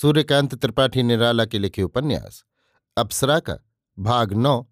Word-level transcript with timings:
सूर्यकांत 0.00 0.54
त्रिपाठी 0.54 1.02
निराला 1.02 1.44
के 1.44 1.58
लिखे 1.58 1.82
उपन्यास। 1.82 2.44
अप्सरा 2.96 3.40
का 3.40 3.58
भाग 3.98 4.32
नौ, 4.32 4.66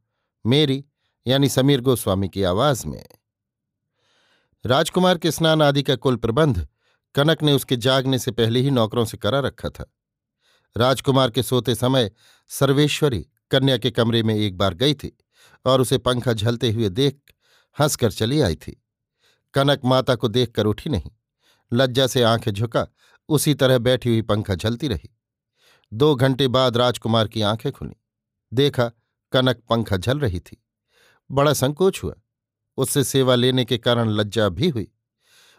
मेरी, 0.47 0.85
यानी 1.27 1.49
समीर 1.49 1.81
गोस्वामी 1.81 2.29
की 2.29 2.43
आवाज़ 2.43 2.87
में। 2.87 3.09
राजकुमार 4.67 5.19
के 5.19 5.31
स्नान 5.31 5.63
आदि 5.63 5.83
का 5.83 5.97
कुल 5.97 6.17
प्रबंध 6.17 6.69
कनक 7.15 7.43
ने 7.43 7.53
उसके 7.53 7.77
जागने 7.77 8.19
से 8.19 8.31
पहले 8.31 8.61
ही 8.61 8.71
नौकरों 8.71 9.05
से 9.05 9.17
करा 9.17 9.41
रखा 9.41 9.69
था। 9.69 9.95
राजकुमार 10.77 11.31
के 11.31 11.43
सोते 11.43 11.75
समय 11.75 12.11
सर्वेश्वरी 12.49 13.27
कन्या 13.51 13.77
के 13.77 13.91
कमरे 13.91 14.23
में 14.23 14.35
एक 14.35 14.57
बार 14.57 14.75
गई 14.75 14.95
थी 14.95 15.19
और 15.65 15.81
उसे 15.81 15.99
पंखा 15.99 16.33
झलते 16.33 16.71
हुए 16.71 16.89
देख 16.89 17.21
हंसकर 17.81 18.13
चली 18.13 18.41
आई 18.41 18.57
थी। 18.57 18.85
कनक 19.55 19.81
माता 19.85 20.15
को 20.15 20.29
देखकर 20.29 20.67
उठी 20.67 20.91
नहीं। 20.91 21.11
लज्जा 21.73 22.07
से 22.07 22.23
आँखें 22.23 22.53
झुका 22.53 22.87
उसी 23.29 23.55
तरह 23.55 23.79
बैठी 23.79 24.09
हुई 24.09 24.23
पंखा 24.23 24.55
झलती 24.55 24.89
रही। 24.89 25.11
दो 25.93 26.15
घंटे 26.15 26.49
बाद 26.49 26.77
राजकुमार 26.77 27.29
की 27.29 27.43
आँखें 27.43 27.73
खुली। 27.73 27.97
देखा 28.53 28.91
कनक 29.33 29.63
पंखा 29.71 29.97
झल 29.97 30.21
रही 30.21 30.41
थी। 30.41 30.65
बड़ा 31.31 31.53
संकोच 31.53 32.03
हुआ। 32.03 32.15
उससे 32.77 33.05
सेवा 33.05 33.35
लेने 33.35 33.65
के 33.65 33.79
कारण 33.79 34.09
लज्जा 34.09 34.49
भी 34.49 34.69
हुई। 34.69 34.91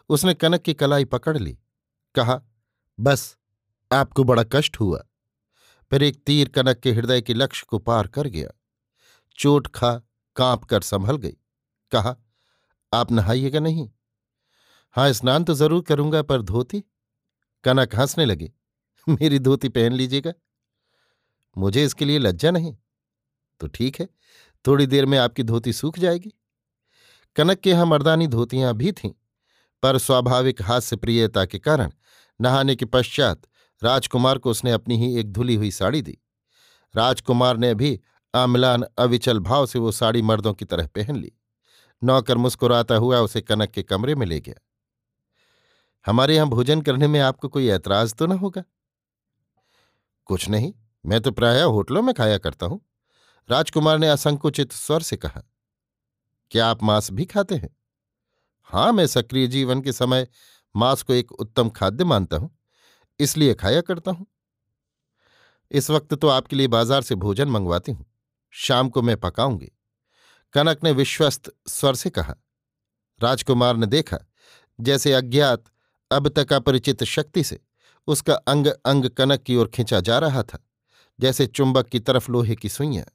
उसने 0.09 0.33
कनक 0.33 0.61
की 0.61 0.73
कलाई 0.73 1.05
पकड़ 1.05 1.38
ली। 1.38 1.57
कहा, 2.16 2.41
बस, 2.99 3.38
आपको 3.91 4.23
बड़ा 4.23 4.44
कष्ट 4.52 4.79
हुआ। 4.79 5.05
फिर 5.91 6.03
एक 6.03 6.23
तीर 6.23 6.50
कनक 6.50 6.79
के 6.79 6.91
हृदय 6.91 7.22
के 7.22 7.33
लक्ष्य 7.33 7.66
को 7.69 7.79
पार 7.79 8.07
कर 8.07 8.27
गया। 8.27 8.50
चोट 9.38 9.67
खा 9.67 9.94
काँप 10.35 10.63
कर 10.63 10.81
संभल 10.81 11.17
गई। 11.17 11.38
कहा, 11.91 12.17
आप 12.94 13.11
नहाइएगा 13.11 13.59
नहीं? 13.59 13.89
हाँ 14.91 15.13
स्नान 15.13 15.44
तो 15.44 15.53
ज़रूर 15.53 15.83
करूँगा, 15.83 16.22
पर 16.22 16.41
धोती? 16.41 16.83
कनक 17.66 17.95
हंसने 17.95 18.25
लगी। 18.25 18.52
मेरी 19.08 19.39
धोती 19.39 19.69
पहन 19.69 19.94
लीजिएगा। 19.94 20.33
मुझे 21.58 21.83
इसके 21.83 22.05
लिए 22.05 22.19
लज्जा 22.19 22.52
नहीं। 22.52 22.75
तो 23.59 23.67
ठीक 23.67 23.99
है, 23.99 24.07
थोड़ी 24.67 24.85
देर 24.85 25.05
में 25.05 25.17
आपकी 25.17 25.44
धोती 25.44 25.73
सूख 25.73 25.99
जाएगी। 25.99 26.33
कनक 27.35 27.59
के 27.59 27.69
यहाँ 27.69 27.85
मर्दानी 27.85 28.27
धोतियाँ 28.27 28.73
भी 28.73 28.91
थीं, 28.91 29.11
पर 29.83 29.97
स्वाभाविक 29.97 30.61
हास्य 30.61 30.95
प्रियता 30.95 31.45
के 31.45 31.59
कारण 31.59 31.91
नहाने 32.41 32.75
के 32.75 32.85
पश्चात 32.85 33.41
राजकुमार 33.84 34.38
को 34.38 34.51
उसने 34.51 34.72
अपनी 34.72 34.97
ही 34.97 35.19
एक 35.19 35.31
धुली 35.31 35.56
हुई 35.56 35.72
साड़ी 35.72 36.01
दी। 36.01 36.17
राजकुमार 36.95 37.57
ने 37.57 37.73
भी 37.75 38.00
आमलान, 38.35 38.84
अविचल 38.97 39.40
भाव 39.40 39.66
से 39.66 39.79
वो 39.79 39.91
साड़ी 39.91 40.22
मर्दों 40.22 40.53
की 40.53 40.66
तरह 40.66 40.88
पहन 40.88 41.16
ली। 41.16 41.31
नौकर 42.03 42.38
मुस्कुराता 42.38 42.95
हुआ 42.95 43.19
उसे 43.19 43.41
कनक 43.41 43.69
के 43.69 43.84
कमरे 43.84 44.16
में 44.16 44.25
ले 44.25 44.40
गया। 44.40 44.65
हमारे 46.05 46.35
यहाँ 46.35 46.47
भोजन 46.49 46.81
करने 46.81 47.07
में 47.07 47.19
आपको 47.19 47.47
कोई 47.49 47.67
ऐतराज 47.69 48.13
तो 48.13 48.25
ना 48.27 48.35
होगा? 48.35 48.63
कुछ 50.29 50.47
नहीं, 50.49 50.73
मैं 51.05 51.21
तो 51.21 51.31
प्राय 51.31 51.61
होटलों 51.61 52.01
में 52.01 52.13
खाया 52.16 52.38
करता 52.38 52.66
हूँ। 52.66 52.79
राजकुमार 53.49 53.97
ने 53.99 54.07
असंकुचित 54.09 54.71
स्वर 54.73 55.01
से 55.01 55.17
कहा, 55.17 55.41
क्या 56.51 56.67
आप 56.67 56.83
मांस 56.83 57.11
भी 57.11 57.25
खाते 57.25 57.55
हैं? 57.55 57.75
हाँ, 58.69 58.91
मैं 58.91 59.05
सक्रिय 59.07 59.47
जीवन 59.47 59.81
के 59.81 59.91
समय 59.93 60.27
मांस 60.75 61.01
को 61.01 61.13
एक 61.13 61.31
उत्तम 61.31 61.69
खाद्य 61.69 62.03
मानता 62.03 62.37
हूँ, 62.37 62.49
इसलिए 63.19 63.53
खाया 63.55 63.81
करता 63.81 64.11
हूँ। 64.11 64.25
इस 65.72 65.89
वक्त 65.89 66.13
तो 66.13 66.27
आपके 66.27 66.55
लिए 66.55 66.67
बाज़ार 66.69 67.01
से 67.01 67.16
भोजन 67.17 67.49
मंगवाती 67.49 67.91
हूँ, 67.91 68.05
शाम 68.53 68.89
को 68.89 69.01
मैं 69.01 69.17
पकाऊँगी। 69.17 69.72
कनक 70.53 70.83
ने 70.83 70.91
विश्वस्त 70.93 71.51
स्वर 71.67 71.95
से 71.95 72.09
कहा। 72.09 72.35
राजकुमार 73.22 73.77
ने 73.77 73.85
देखा, 73.87 74.17
जैसे 74.79 75.13
अज्ञात 75.13 75.63
अब 76.11 76.27
तक 76.29 76.53
अपरिचित 76.53 77.03
शक्ति 77.03 77.43
से 77.43 77.59
उसका 78.07 78.33
अंग 78.33 78.67
अंग 78.85 79.05
कनक 79.09 79.41
की 79.41 79.55
ओर 79.55 79.67
खिंचा 79.67 79.99
जा 79.99 80.19
रहा 80.19 80.43
था, 80.43 80.59
जैसे 81.19 81.47
चुंबक 81.47 81.88
की 81.88 81.99
तरफ़ 81.99 82.31
लोहे 82.31 82.55
की 82.55 82.69
सुइयाँ। 82.69 83.05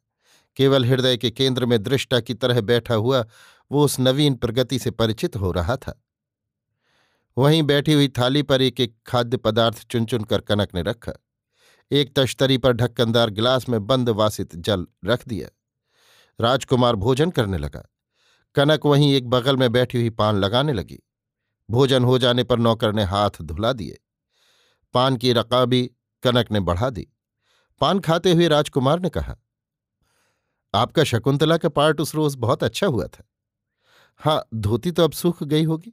केवल 0.56 0.84
हृदय 0.84 1.16
के 1.16 1.30
केंद्र 1.30 1.66
में 1.66 1.82
दृष्टा 1.82 2.20
की 2.20 2.34
तरह 2.34 2.60
बैठा 2.60 2.94
हुआ 2.94 3.24
वो 3.70 3.84
उस 3.84 3.98
नवीन 4.00 4.34
प्रगति 4.34 4.78
से 4.78 4.90
परिचित 4.90 5.36
हो 5.36 5.50
रहा 5.52 5.76
था। 5.76 6.00
वहीं 7.36 7.62
बैठी 7.62 7.92
हुई 7.92 8.08
थाली 8.08 8.42
पर 8.42 8.62
एक 8.62 8.80
एक 8.80 8.94
खाद्य 9.06 9.36
पदार्थ 9.36 9.86
चुन 9.86 10.04
चुन 10.04 10.24
कर 10.24 10.40
कनक 10.40 10.74
ने 10.74 10.82
रखा। 10.82 11.12
एक 11.90 12.12
तश्तरी 12.16 12.58
पर 12.58 12.72
ढक्कनदार 12.72 13.30
गिलास 13.30 13.68
में 13.68 13.86
बंद 13.86 14.08
वासित 14.08 14.56
जल 14.56 14.86
रख 15.04 15.26
दिया। 15.28 15.48
राजकुमार 16.40 16.96
भोजन 16.96 17.30
करने 17.30 17.58
लगा। 17.58 17.84
कनक 18.54 18.86
वहीं 18.86 19.12
एक 19.14 19.28
बगल 19.28 19.56
में 19.56 19.70
बैठी 19.72 19.98
हुई 19.98 20.10
पान 20.10 20.36
लगाने 20.36 20.72
लगी। 20.72 20.98
भोजन 21.70 22.04
हो 22.04 22.18
जाने 22.18 22.44
पर 22.44 22.58
नौकर 22.58 22.92
ने 22.92 23.04
हाथ 23.04 23.42
धुला 23.42 23.72
दिए। 23.72 23.98
पान 24.94 25.16
की 25.16 25.32
रकाबी 25.32 25.82
कनक 26.22 26.50
ने 26.52 26.60
बढ़ा 26.60 26.90
दी। 26.90 27.06
पान 27.80 28.00
खाते 28.00 28.32
हुए 28.32 28.48
राजकुमार 28.48 29.00
ने 29.00 29.08
कहा, 29.08 29.36
आपका 30.74 31.04
शकुंतला 31.04 31.56
का 31.56 31.68
पार्ट 31.68 32.00
उस 32.00 32.14
रोज 32.14 32.34
बहुत 32.36 32.64
अच्छा 32.64 32.86
हुआ 32.86 33.06
था। 33.06 33.24
हाँ 34.20 34.42
धोती 34.54 34.90
तो 34.90 35.04
अब 35.04 35.12
सूख 35.12 35.42
गई 35.44 35.64
होगी। 35.64 35.92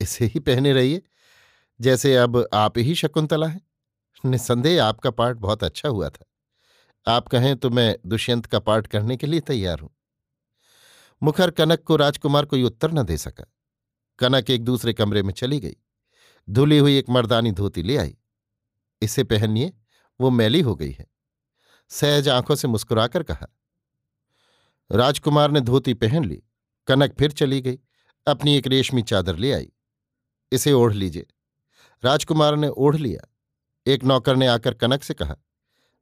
इसे 0.00 0.24
ही 0.24 0.40
पहने 0.40 0.72
रहिए। 0.72 1.02
जैसे 1.80 2.16
अब 2.16 2.48
आप 2.54 2.78
ही 2.78 2.94
शकुंतला 2.94 3.46
हैं। 3.46 3.60
निसंदेह 4.24 4.84
आपका 4.84 5.10
पार्ट 5.10 5.38
बहुत 5.38 5.64
अच्छा 5.64 5.88
हुआ 5.88 6.08
था। 6.08 6.24
आप 7.06 7.28
कहें 7.28 7.56
तो 7.56 7.70
मैं 7.70 7.96
दुष्यंत 8.06 8.46
का 8.46 8.58
पार्ट 8.58 8.86
करने 8.86 9.16
के 9.16 9.26
लिए 9.26 9.40
तैयार 9.40 9.80
हूँ। 9.80 9.90
मुखर 11.22 11.50
कनक 11.50 11.82
को 11.82 11.96
राजकुमार 11.96 12.44
कोई 12.44 12.62
उत्तर 12.62 12.92
न 12.92 13.02
दे 13.02 13.16
सका। 13.16 13.44
कनक 14.20 14.50
एक 14.50 14.64
दूसरे 14.64 14.92
कमरे 14.92 15.22
में 15.22 15.32
चली 15.34 15.60
गई। 15.60 15.76
धुली 16.50 16.78
हुई 16.78 16.98
एक 16.98 17.08
मर्दानी 17.08 17.52
धोती 17.52 17.82
ले 17.82 17.96
आई। 17.96 18.16
इसे 19.02 19.24
पहनिए, 19.24 19.72
वो 20.20 20.30
मैली 20.30 20.60
हो 20.60 20.74
गई 20.74 20.90
है। 20.90 21.06
सहज 21.88 22.28
आँखों 22.28 22.54
से 22.54 22.68
मुस्कुराकर 22.68 23.22
कहा, 23.22 23.46
राजकुमार 24.90 25.50
ने 25.50 25.60
धोती 25.60 25.94
पहन 25.94 26.24
ली। 26.24 26.42
कनक 26.86 27.14
फिर 27.18 27.32
चली 27.32 27.60
गई। 27.60 27.78
अपनी 28.26 28.56
एक 28.56 28.66
रेशमी 28.66 29.02
चादर 29.02 29.36
ले 29.36 29.52
आई। 29.52 29.72
इसे 30.52 30.72
ओढ़ 30.72 30.92
लीजिए। 30.94 31.26
राजकुमार 32.04 32.56
ने 32.56 32.68
ओढ़ 32.68 32.96
लिया। 32.96 33.26
एक 33.86 34.04
नौकर 34.04 34.36
ने 34.36 34.46
आकर 34.46 34.74
कनक 34.74 35.02
से 35.02 35.14
कहा, 35.14 35.36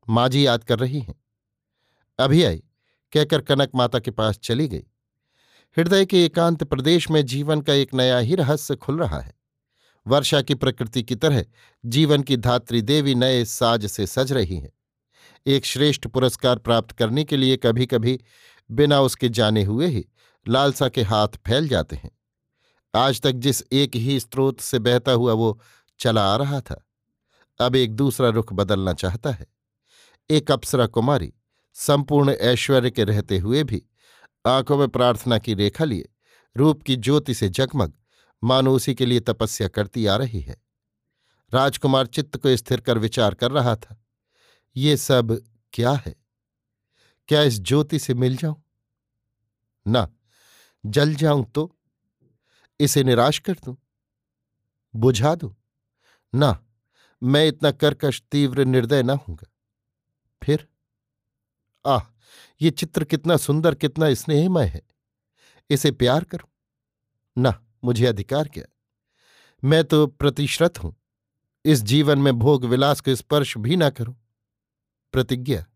माँ 0.08 0.28
जी 0.28 0.46
याद 0.46 0.64
कर 0.64 0.78
रही 0.78 1.00
हैं। 1.00 1.14
अभी 2.18 2.44
आई। 2.44 2.62
कहकर 3.12 3.40
कनक 3.40 3.70
माता 3.74 3.98
के 3.98 4.10
पास 4.10 4.38
चली 4.38 4.68
गई। 4.68 4.84
हृदय 5.76 6.04
के 6.06 6.24
एकांत 6.24 6.62
प्रदेश 6.64 7.10
में 7.10 7.24
जीवन 7.26 7.60
का 7.60 7.72
एक 7.72 7.92
नया 7.94 8.18
ही 8.18 8.34
रहस्य 8.34 8.76
खुल 8.76 8.98
रहा 8.98 9.20
है। 9.20 9.34
वर्षा 10.06 10.40
की 10.42 10.54
प्रकृति 10.54 11.02
की 11.02 11.14
तरह 11.14 11.44
जीवन 11.84 12.22
की 12.22 12.36
धात्री 12.36 12.80
देवी 12.82 13.14
नए 13.14 13.44
साज 13.44 13.86
से 13.86 14.06
सज 14.06 14.32
रही 14.32 14.56
है। 14.56 14.72
एक 15.46 15.64
श्रेष्ठ 15.64 16.06
पुरस्कार 16.06 16.58
प्राप्त 16.58 16.92
करने 16.92 17.24
के 17.24 17.36
लिए 17.36 17.56
कभी 17.56 17.86
कभी 17.86 18.18
बिना 18.70 19.00
उसके 19.00 19.28
जाने 19.28 19.64
हुए 19.64 19.86
ही 19.86 20.04
लालसा 20.46 20.88
के 20.88 21.02
हाथ 21.02 21.36
फैल 21.46 21.68
जाते 21.68 21.96
हैं। 21.96 22.10
आज 22.94 23.20
तक 23.20 23.32
जिस 23.32 23.62
एक 23.72 23.96
ही 23.96 24.18
स्रोत 24.20 24.60
से 24.60 24.78
बहता 24.78 25.12
हुआ 25.12 25.32
वो 25.32 25.58
चला 26.00 26.24
आ 26.24 26.36
रहा 26.36 26.60
था, 26.60 26.84
अब 27.60 27.76
एक 27.76 27.94
दूसरा 27.94 28.28
रुख 28.28 28.52
बदलना 28.52 28.92
चाहता 28.94 29.30
है। 29.30 29.46
एक 30.30 30.50
अप्सरा 30.50 30.86
कुमारी, 30.86 31.32
संपूर्ण 31.76 32.30
ऐश्वर्य 32.30 32.90
के 32.90 33.04
रहते 33.04 33.38
हुए 33.38 33.62
भी 33.64 33.82
आँखों 34.46 34.78
में 34.78 34.88
प्रार्थना 34.88 35.38
की 35.38 35.54
रेखा 35.54 35.84
लिए, 35.84 36.08
रूप 36.56 36.82
की 36.82 36.96
ज्योति 36.96 37.34
से 37.34 37.48
जगमग, 37.48 37.92
मानो 38.44 38.74
उसी 38.74 38.94
के 38.94 39.06
लिए 39.06 39.20
तपस्या 39.20 39.68
करती 39.68 40.06
आ 40.06 40.16
रही 40.16 40.40
है। 40.40 40.56
राजकुमार 41.54 42.06
चित्त 42.06 42.36
को 42.36 42.56
स्थिर 42.56 42.80
कर 42.80 42.98
विचार 42.98 43.34
कर 43.34 43.50
रहा 43.50 43.76
था, 43.76 44.04
ये 44.76 44.96
सब 44.96 45.42
क्या 45.72 45.92
है? 45.92 46.14
क्या 47.28 47.42
इस 47.42 47.60
ज्योति 47.60 47.98
से 47.98 48.14
मिल 48.14 48.36
जाऊँ? 48.36 48.62
ना, 49.86 50.08
जल 50.86 51.14
जाऊँ 51.14 51.44
तो? 51.44 51.76
इसे 52.80 53.04
निराश 53.04 53.38
कर 53.38 53.52
दूँ? 53.52 53.76
बुझा 54.94 55.34
दूँ? 55.34 55.54
ना, 56.34 56.64
मैं 57.22 57.46
इतना 57.48 57.70
कर्कश, 57.70 58.22
तीव्र 58.30 58.64
निर्दय 58.64 59.02
ना 59.02 59.12
हूँगा 59.12 59.50
फिर? 60.42 60.68
आह 61.86 62.17
ये 62.60 62.70
चित्र 62.70 63.04
कितना 63.04 63.36
सुंदर, 63.36 63.74
कितना 63.74 64.14
स्नेहमय 64.14 64.66
है। 64.66 64.82
इसे 65.70 65.90
प्यार 65.90 66.24
करूँ। 66.24 66.48
ना, 67.38 67.66
मुझे 67.84 68.06
अधिकार 68.06 68.48
क्या? 68.48 68.64
मैं 69.64 69.84
तो 69.84 70.06
प्रतिश्रत 70.06 70.78
हूँ। 70.78 70.96
इस 71.64 71.82
जीवन 71.82 72.18
में 72.18 72.38
भोग 72.38 72.64
विलास 72.64 73.00
को 73.00 73.14
स्पर्श 73.14 73.58
भी 73.58 73.76
ना 73.76 73.90
करूँ। 73.90 74.16
प्रतिज्ञा। 75.12 75.66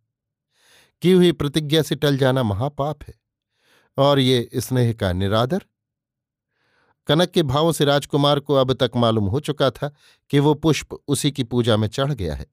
की 1.02 1.12
हुई 1.12 1.32
प्रतिज्ञा 1.32 1.82
से 1.82 1.94
टल 1.94 2.16
जाना 2.16 2.42
महापाप 2.42 3.02
है। 3.02 3.14
और 3.98 4.18
ये 4.18 4.50
स्नेह 4.54 4.92
का 4.92 5.12
निरादर? 5.12 5.60
कनक 7.06 7.30
के 7.30 7.42
भावों 7.42 7.72
से 7.72 7.84
राजकुमार 7.84 8.40
को 8.40 8.54
अब 8.54 8.72
तक 8.72 8.90
मालूम 8.96 9.24
हो 9.24 9.40
चुका 9.40 9.70
था 9.70 9.94
कि 10.30 10.38
वो 10.38 10.54
पुष्प 10.54 10.92
उसी 11.08 11.32
की 11.32 11.44
पूजा 11.44 11.76
में 11.76 11.88
चढ़ 11.88 12.12
गया 12.12 12.34
है। 12.34 12.46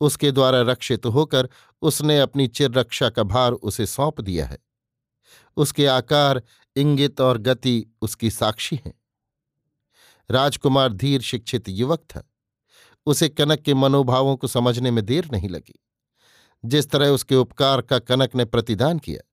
उसके 0.00 0.32
द्वारा 0.32 0.60
रक्षित 0.60 1.06
होकर 1.06 1.48
उसने 1.82 2.20
अपनी 2.20 2.48
चिर 2.48 2.70
रक्षा 2.70 3.10
का 3.10 3.22
भार 3.22 3.52
उसे 3.52 3.86
सौंप 3.86 4.20
दिया 4.20 4.46
है। 4.46 4.58
उसके 5.56 5.86
आकार, 5.86 6.42
इंगित 6.76 7.20
और 7.20 7.38
गति 7.38 7.86
उसकी 8.02 8.30
साक्षी 8.30 8.80
हैं। 8.86 9.00
राजकुमार 10.30 10.92
धीर 10.92 11.20
शिक्षित 11.20 11.68
युवक 11.68 11.98
था। 11.98 12.30
उसे 13.06 13.28
कनक 13.28 13.58
के 13.58 13.74
मनोभावों 13.74 14.36
को 14.36 14.46
समझने 14.46 14.90
में 14.90 15.06
देर 15.06 15.28
नहीं 15.32 15.48
लगी। 15.48 15.84
जिस 16.64 16.90
तरह 16.90 17.08
उसके 17.08 17.34
उपकार 17.34 17.80
का 17.80 17.98
कनक 17.98 18.34
ने 18.34 18.44
प्रतिदान 18.44 18.98
किया, 18.98 19.28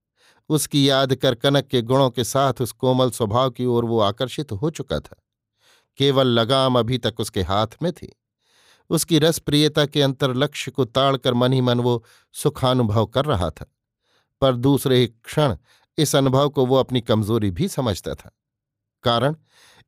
उसकी 0.50 0.89
याद 0.89 1.15
कर 1.15 1.35
कनक 1.35 1.67
के 1.67 1.81
गुणों 1.81 2.09
के 2.09 2.23
साथ 2.23 2.53
उस 2.62 2.71
कोमल 2.71 3.09
स्वभाव 3.12 3.50
की 3.50 3.65
ओर 3.65 3.85
वो 3.85 4.00
आकर्षित 4.00 4.51
हो 4.51 4.69
चुका 4.69 5.00
था। 5.00 5.15
केवल 5.97 6.27
लगाम 6.27 6.79
अभी 6.79 6.97
तक 6.97 7.15
उसके 7.19 7.41
हाथ 7.41 7.67
में 7.81 7.94
थी। 7.94 8.15
उसकी 8.90 9.20
रसप्रियता 9.20 9.86
के 9.86 10.02
अंतर्लक्ष्य 10.02 10.72
को 10.72 10.86
ताड़कर 10.86 11.34
मन 11.34 11.54
ही 11.54 11.62
मन 11.62 11.80
वो 11.80 12.06
सुखानुभव 12.34 13.06
कर 13.06 13.26
रहा 13.26 13.50
था। 13.50 13.66
पर 14.42 14.56
दूसरे 14.56 15.04
एक 15.04 15.16
क्षण 15.26 15.58
इस 15.98 16.16
अनुभव 16.16 16.50
को 16.50 16.66
वो 16.66 16.76
अपनी 16.76 17.02
कमज़ोरी 17.02 17.52
भी 17.52 17.68
समझता 17.68 18.14
था। 18.14 18.38
कारण, 19.04 19.36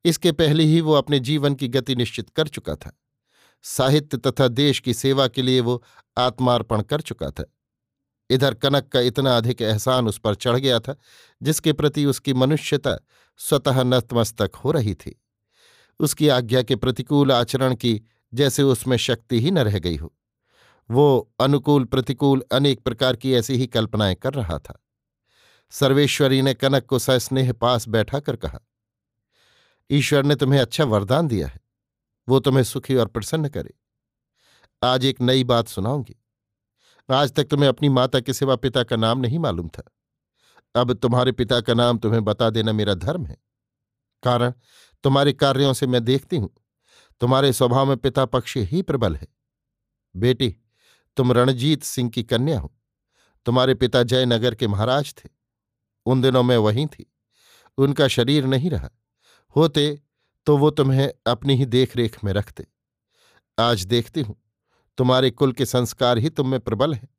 इसके 0.06 0.32
पहले 0.32 0.64
ही 0.64 0.82
वो 0.82 0.94
अपने 0.94 1.20
जीवन 1.20 1.56
की 1.56 1.68
गति 1.68 1.96
निश्चित 1.96 2.30
कर 2.30 2.48
चुका 2.48 2.76
था। 2.76 3.00
साहित्य 3.64 4.18
तथा 4.18 4.48
देश 4.48 4.80
की 4.80 4.94
सेवा 4.94 5.28
के 5.28 5.42
लिए 5.42 5.60
वो 5.60 5.84
आत्मार्पण 6.18 6.82
कर 6.82 7.02
चुका 7.02 7.32
था। 7.32 7.54
इधर 8.30 8.54
कनक 8.54 8.88
का 8.88 9.00
इतना 9.00 9.38
अधिक 9.38 9.62
एहसान 9.62 10.08
उस 10.08 10.18
पर 10.18 10.36
चढ़ 10.36 10.58
गया 10.58 10.80
था, 10.80 10.96
जिसके 11.44 11.74
प्रति 11.74 12.06
उसकी 12.06 12.34
मनुष्यता 12.34 13.00
स्वतः 13.38 13.84
नतमस्तक 13.84 14.52
हो 14.56 14.72
रही 14.72 14.96
थी। 14.96 15.22
उसकी 16.00 16.28
आज्ञा 16.28 16.62
के 16.62 16.76
प्रतिकूल 16.76 17.32
आचरण 17.32 17.76
की 17.76 18.02
जैसे 18.33 18.63
उसमें 18.63 18.97
शक्ति 18.97 19.39
ही 19.41 19.51
न 19.51 19.59
रह 19.59 19.79
गई 19.79 19.95
हो। 19.95 20.13
वो 20.89 21.33
अनुकूल, 21.39 21.83
प्रतिकूल, 21.83 22.44
अनेक 22.51 22.79
प्रकार 22.79 23.15
की 23.15 23.33
ऐसी 23.33 23.56
ही 23.56 23.68
कल्पनाएँ 23.68 24.15
कर 24.15 24.33
रहा 24.33 24.57
था। 24.59 24.79
सर्वेश्वरी 25.71 26.41
ने 26.41 26.53
कनक 26.53 26.85
को 26.85 27.00
सस्नेह 27.00 27.51
पास 27.53 27.88
बैठा 27.88 28.19
कर 28.19 28.35
कहा, 28.35 28.59
ईश्वर 29.89 30.24
ने 30.24 30.35
तुम्हें 30.35 30.59
अच्छा 30.59 30.83
वरदान 30.83 31.27
दिया 31.27 31.47
है। 31.47 31.59
वो 32.27 32.39
तुम्हें 32.39 32.63
सुखी 32.63 32.95
और 32.95 33.07
प्रसन्न 33.07 33.50
करे। 33.50 33.74
आज 34.83 35.06
एक 35.06 35.21
नई 35.21 35.44
बात 35.44 35.68
सुनाऊँगी। 35.68 36.15
आज 37.09 37.31
तक 37.31 37.44
तुम्हें 37.44 37.69
अपनी 37.69 37.89
माता 37.89 38.19
के 38.19 38.33
सिवा 38.33 38.56
पिता 38.56 38.83
का 38.83 38.95
नाम 38.95 39.19
नहीं 39.19 39.39
मालूम 39.39 39.68
था। 39.68 39.83
अब 40.75 40.94
तुम्हारे 40.94 41.31
पिता 41.31 41.59
का 41.62 41.74
नाम 41.74 41.97
तुम्हें 41.97 42.24
बता 42.24 42.50
देना 42.50 42.74
मेरा 42.74 42.94
धर्म 42.94 43.25
है। 43.25 43.38
कारण, 44.24 44.53
तुम्हारे 45.03 45.33
कार्यों 45.33 45.74
से 45.74 45.88
मैं 45.88 46.03
देखती 46.03 46.38
हूँ। 46.38 46.50
तुम्हारे 47.19 47.54
स्वभाव 47.54 47.86
में 47.86 47.98
पिता 47.98 48.25
पक्ष 48.25 48.58
ही 48.58 48.81
प्रबल 48.81 49.16
है। 49.16 49.28
बेटी, 50.16 50.56
तुम 51.18 51.31
रणजीत 51.31 51.84
सिंह 51.84 52.10
की 52.10 52.24
कन्या 52.24 52.60
हो। 52.60 52.74
तुम्हारे 53.46 53.74
पिता 53.74 54.04
जयनगर 54.04 54.56
के 54.56 54.68
महाराज 54.68 55.14
थे। 55.18 55.30
उन 56.06 56.22
दिनों 56.22 56.44
में 56.44 56.58
वहीं 56.58 56.88
थी। 56.88 57.14
उनका 57.78 58.08
शरीर 58.08 58.46
नहीं 58.46 58.69
रहा। 58.69 58.90
होते 59.56 60.02
तो 60.46 60.58
वो 60.58 60.69
तुम्हें 60.69 61.14
अपनी 61.28 61.56
ही 61.56 61.66
देखरेख 61.66 62.24
में 62.24 62.34
रखते। 62.34 62.68
आज 63.60 63.86
देखती 63.86 64.22
हूँ। 64.22 64.44
तुम्हारे 64.98 65.31
कुल 65.31 65.52
के 65.52 65.66
संस्कार 65.66 66.18
ही 66.18 66.30
तुम 66.30 66.48
में 66.48 66.60
प्रबल 66.60 66.94
हैं। 66.94 67.10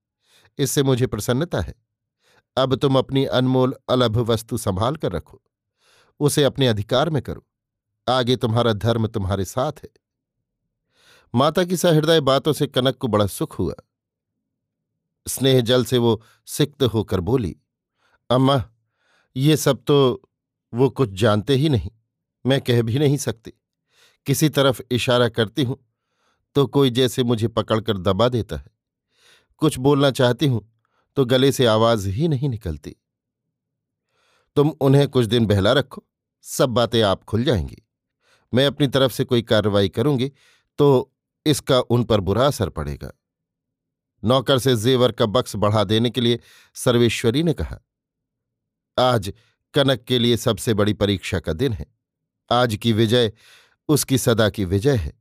इससे 0.59 0.83
मुझे 0.83 1.07
प्रसन्नता 1.07 1.61
है। 1.61 1.75
अब 2.57 2.75
तुम 2.75 2.99
अपनी 2.99 3.25
अनमोल 3.25 3.77
अलभ 3.89 4.19
वस्तु 4.19 4.59
संभाल 4.59 4.97
कर 4.97 5.13
रखो। 5.13 5.43
उसे 6.21 6.45
अपने 6.45 6.69
अधिकार 6.69 7.11
में 7.11 7.23
करो। 7.23 7.47
आगे 8.09 8.37
तुम्हारा 8.37 8.73
धर्म 8.73 9.07
तुम्हारे 9.07 9.45
साथ 9.45 9.85
है। 9.85 9.89
माता 11.35 11.65
की 11.65 11.77
सहृदय 11.77 12.21
बातों 12.21 12.53
से 12.53 12.67
कनक 12.67 12.97
को 12.97 13.09
बड़ा 13.09 13.27
सुख 13.27 13.59
हुआ। 13.59 13.75
स्नेह 15.27 15.61
जल 15.61 15.85
से 15.85 15.99
वो 15.99 16.21
सिक्त 16.49 16.83
होकर 16.85 17.21
बोली, 17.21 17.57
अम्मा, 18.31 18.63
ये 19.37 19.57
सब 19.57 19.83
तो 19.87 20.23
वो 20.73 20.89
कुछ 20.91 21.11
जानते 21.11 21.55
ही 21.55 21.69
नहीं, 21.69 21.91
मैं 22.45 22.61
कह 22.61 22.83
भी 22.83 22.99
नहीं 22.99 23.17
सकती। 23.17 23.53
किसी 24.27 24.49
तरफ़ 24.49 24.81
इशारा 24.91 25.29
करती 25.29 25.65
हूँ 25.65 25.77
तो 26.57 26.67
कोई 26.67 26.91
जैसे 26.91 27.23
मुझे 27.25 27.49
पकड़कर 27.49 27.99
दबा 27.99 28.29
देता 28.29 28.57
है। 28.57 28.71
कुछ 29.63 29.79
बोलना 29.79 30.11
चाहती 30.11 30.47
हूँ 30.47 30.61
तो 31.17 31.25
गले 31.25 31.51
से 31.53 31.67
आवाज़ 31.67 32.09
ही 32.09 32.29
नहीं 32.29 32.49
निकलती। 32.49 32.95
तुम 34.57 34.73
उन्हें 34.81 35.07
कुछ 35.09 35.27
दिन 35.27 35.47
बहला 35.47 35.73
रखो, 35.73 36.05
सब 36.45 36.71
बातें 36.71 37.01
आप 37.03 37.25
खुल 37.25 37.45
जाएँगी। 37.45 37.83
मैं 38.53 38.67
अपनी 38.67 38.87
तरफ़ 38.89 39.13
से 39.13 39.25
कोई 39.25 39.43
कार्रवाई 39.43 39.89
करूँगी 39.89 40.31
तो 40.79 41.13
इसका 41.47 41.81
उन 41.81 42.05
पर 42.05 42.21
बुरा 42.21 42.47
असर 42.47 42.69
पड़ेगा। 42.69 43.13
नौकर 44.23 44.59
से 44.59 44.77
जेवर 44.77 45.13
का 45.13 45.27
बक्स 45.27 45.57
बढ़ा 45.57 45.85
देने 45.85 46.11
के 46.11 46.21
लिए 46.21 46.39
सर्वेश्वरी 46.77 47.43
ने 47.43 47.53
कहा, 47.53 47.79
आज 48.99 49.33
कनक 49.75 50.03
के 50.05 50.19
लिए 50.19 50.37
सबसे 50.37 50.75
बड़ी 50.75 50.93
परीक्षा 50.93 51.39
का 51.41 51.53
दिन 51.53 51.73
है। 51.73 51.87
आज 52.51 52.77
की 52.77 52.93
विजय, 52.93 53.33
उसकी 53.89 54.19
सदा 54.19 54.49
की 54.51 54.65
विजय 54.65 54.97
है। 54.97 55.13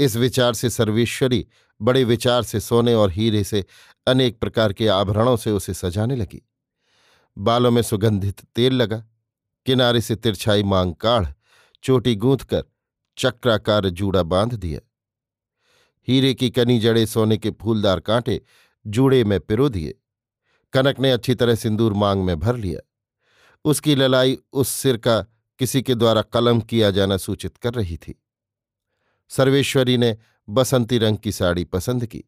इस 0.00 0.16
विचार 0.16 0.54
से 0.54 0.70
सर्वेश्वरी 0.70 1.46
बड़े 1.80 2.04
विचार 2.04 2.42
से 2.42 2.60
सोने 2.60 2.94
और 2.94 3.10
हीरे 3.10 3.42
से 3.44 3.64
अनेक 4.06 4.38
प्रकार 4.38 4.72
के 4.72 4.88
आभरणों 4.88 5.36
से 5.36 5.50
उसे 5.50 5.74
सजाने 5.74 6.16
लगी। 6.16 6.42
बालों 7.36 7.70
में 7.70 7.82
सुगंधित 7.82 8.40
तेल 8.46 8.72
लगा, 8.72 9.04
किनारे 9.66 10.00
से 10.00 10.16
तिरछाई 10.16 10.62
मांग 10.62 10.94
काढ़ 10.94 11.26
चोटी 11.82 12.14
गूंथ 12.14 12.38
कर 12.38 12.64
चक्राकार 13.18 13.88
जूड़ा 13.88 14.22
बाँध 14.22 14.54
दिया। 14.54 14.80
हीरे 16.08 16.34
की 16.34 16.50
कनी 16.50 16.78
जड़े 16.78 17.06
सोने 17.06 17.36
के 17.36 17.50
फूलदार 17.50 18.00
कांटे 18.00 18.42
जूड़े 18.86 19.24
में 19.24 19.40
पिरो 19.40 19.68
दिए। 19.68 19.94
कनक 20.72 21.00
ने 21.00 21.10
अच्छी 21.10 21.34
तरह 21.34 21.54
सिंदूर 21.54 21.92
मांग 21.92 22.24
में 22.24 22.38
भर 22.38 22.56
लिया। 22.56 22.80
उसकी 23.64 23.94
ललाई 23.94 24.38
उस 24.52 24.68
सिर 24.68 24.96
का 24.96 25.22
किसी 25.58 25.82
के 25.82 25.94
द्वारा 25.94 26.22
कलम 26.22 26.60
किया 26.60 26.90
जाना 26.90 27.16
सूचित 27.16 27.56
कर 27.56 27.74
रही 27.74 27.96
थी। 27.96 28.22
सर्वेश्वरी 29.28 29.96
ने 29.96 30.18
बसंती 30.48 30.98
रंग 30.98 31.18
की 31.18 31.32
साड़ी 31.32 31.64
पसंद 31.64 32.06
की। 32.06 32.24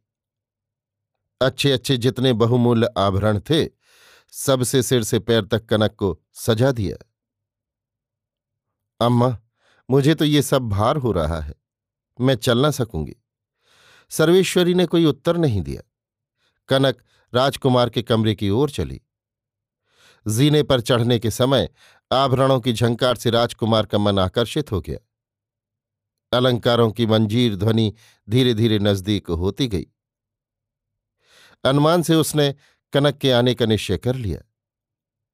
अच्छे 1.41 1.73
अच्छे 1.73 1.97
जितने 1.97 2.33
बहुमूल्य 2.33 2.89
आभरण 2.99 3.41
थे, 3.41 3.69
सबसे 4.31 4.83
सिर 4.83 5.03
से 5.03 5.19
पैर 5.19 5.45
तक 5.45 5.67
कनक 5.67 5.91
को 5.91 6.21
सजा 6.33 6.73
दिया। 6.73 7.10
अम्मा, 9.01 9.39
मुझे 9.91 10.15
तो 10.15 10.25
ये 10.25 10.43
सब 10.43 10.63
भार 10.63 10.97
हो 10.97 11.13
रहा 11.13 11.41
है। 11.41 11.55
मैं 12.21 12.35
चल 12.35 12.59
ना 12.59 12.71
सकूँगी। 12.71 13.17
सर्वेश्वरी 14.09 14.75
ने 14.75 14.87
कोई 14.87 15.05
उत्तर 15.05 15.37
नहीं 15.37 15.63
दिया। 15.63 15.83
कनक 16.69 17.03
राजकुमार 17.35 17.91
के 17.91 18.03
कमरे 18.03 18.35
की 18.35 18.51
ओर 18.51 18.71
चली। 18.71 19.01
जीने 20.29 20.63
पर 20.63 20.81
चढ़ने 20.81 21.19
के 21.19 21.31
समय 21.31 21.69
आभरणों 22.13 22.61
की 22.61 22.73
झंकार 22.73 23.17
से 23.17 23.31
राजकुमार 23.31 23.87
का 23.87 23.99
मन 23.99 24.19
आकर्षित 24.19 24.73
हो 24.73 24.81
गया। 24.81 24.99
अलंकारों 26.37 26.91
की 26.91 27.07
मंजीर 27.07 27.57
ध्वनि 27.57 27.95
धीरे 28.29 28.55
धीरे 28.55 28.79
नज़दीक 28.79 29.31
होती 29.31 29.69
गई। 29.69 29.87
अनुमान 31.65 32.03
से 32.03 32.15
उसने 32.15 32.55
कनक 32.93 33.19
के 33.19 33.33
आने 33.33 33.55
का 33.55 33.67
निश्चय 33.67 33.99
कर 33.99 34.15
लिया। 34.15 34.41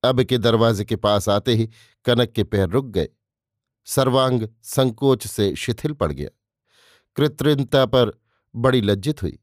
अब 0.08 0.22
के 0.22 0.38
दरवाजे 0.38 0.84
के 0.84 0.96
पास 0.96 1.28
आते 1.28 1.54
ही 1.54 1.70
कनक 2.04 2.32
के 2.32 2.44
पैर 2.44 2.68
रुक 2.68 2.86
गए। 2.86 3.08
सर्वांग 3.86 4.48
संकोच 4.62 5.26
से 5.26 5.54
शिथिल 5.56 5.92
पड़ 5.92 6.12
गया। 6.12 6.28
कृत्रिमता 7.16 7.84
पर 7.86 8.10
बड़ी 8.54 8.80
लज्जित 8.80 9.22
हुई। 9.22 9.38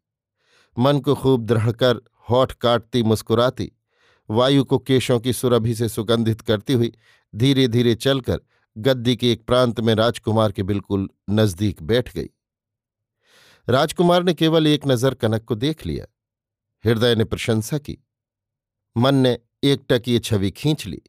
मन 0.77 0.99
को 0.99 1.15
खूब 1.15 1.45
दृढ़ 1.45 1.71
कर 1.71 2.01
होठ 2.29 2.51
काटती 2.51 3.03
मुस्कुराती, 3.03 3.71
वायु 4.29 4.63
को 4.63 4.77
केशों 4.79 5.19
की 5.19 5.33
सुरभि 5.33 5.75
से 5.75 5.89
सुगंधित 5.89 6.41
करती 6.41 6.73
हुई 6.73 6.91
धीरे 7.33 7.67
धीरे 7.67 7.95
चलकर 7.95 8.39
गद्दी 8.77 9.15
के 9.15 9.31
एक 9.31 9.45
प्रांत 9.45 9.79
में 9.79 9.93
राजकुमार 9.95 10.51
के 10.51 10.63
बिल्कुल 10.63 11.09
नज़दीक 11.29 11.83
बैठ 11.83 12.13
गई। 12.15 12.29
राजकुमार 13.67 14.23
ने 14.23 14.33
केवल 14.33 14.67
एक 14.67 14.87
नज़र 14.87 15.13
कनक 15.13 15.43
को 15.43 15.55
देख 15.55 15.85
लिया। 15.85 16.05
हृदय 16.83 17.15
ने 17.15 17.23
प्रशंसा 17.23 17.77
की। 17.77 17.97
मन 18.97 19.15
ने 19.15 19.37
एकटक 19.63 20.07
ये 20.07 20.19
छवि 20.19 20.51
खींच 20.51 20.85
ली। 20.85 21.01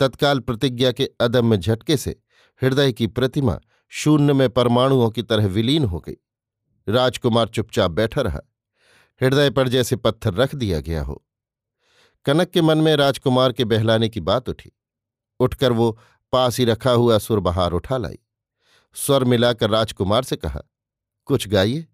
तत्काल 0.00 0.40
प्रतिज्ञा 0.40 0.92
के 0.92 1.10
अदम्य 1.20 1.56
झटके 1.56 1.96
से 1.96 2.20
हृदय 2.62 2.92
की 2.92 3.06
प्रतिमा 3.06 3.60
शून्य 3.88 4.32
में 4.32 4.50
परमाणुओं 4.50 5.10
की 5.10 5.22
तरह 5.22 5.46
विलीन 5.46 5.84
हो 5.84 6.00
गई। 6.00 6.16
राजकुमार 6.88 7.48
चुपचाप 7.48 7.90
बैठा 7.90 8.20
रहा। 8.20 8.40
हृदय 9.22 9.50
पर 9.50 9.68
जैसे 9.68 9.96
पत्थर 9.96 10.34
रख 10.34 10.54
दिया 10.54 10.80
गया 10.80 11.02
हो। 11.02 11.24
कनक 12.24 12.50
के 12.50 12.62
मन 12.62 12.78
में 12.78 12.96
राजकुमार 12.96 13.52
के 13.52 13.64
बहलाने 13.64 14.08
की 14.08 14.20
बात 14.20 14.48
उठी। 14.48 14.72
उठकर 15.40 15.72
वो 15.72 15.98
पास 16.32 16.58
ही 16.58 16.64
रखा 16.64 16.90
हुआ 16.90 17.18
सुर 17.18 17.40
बहार 17.40 17.72
उठा 17.72 17.96
लाई। 17.96 18.18
स्वर 18.94 19.24
मिलाकर 19.24 19.70
राजकुमार 19.70 20.22
से 20.22 20.36
कहा, 20.36 20.62
कुछ 21.24 21.48
गाइए। 21.48 21.86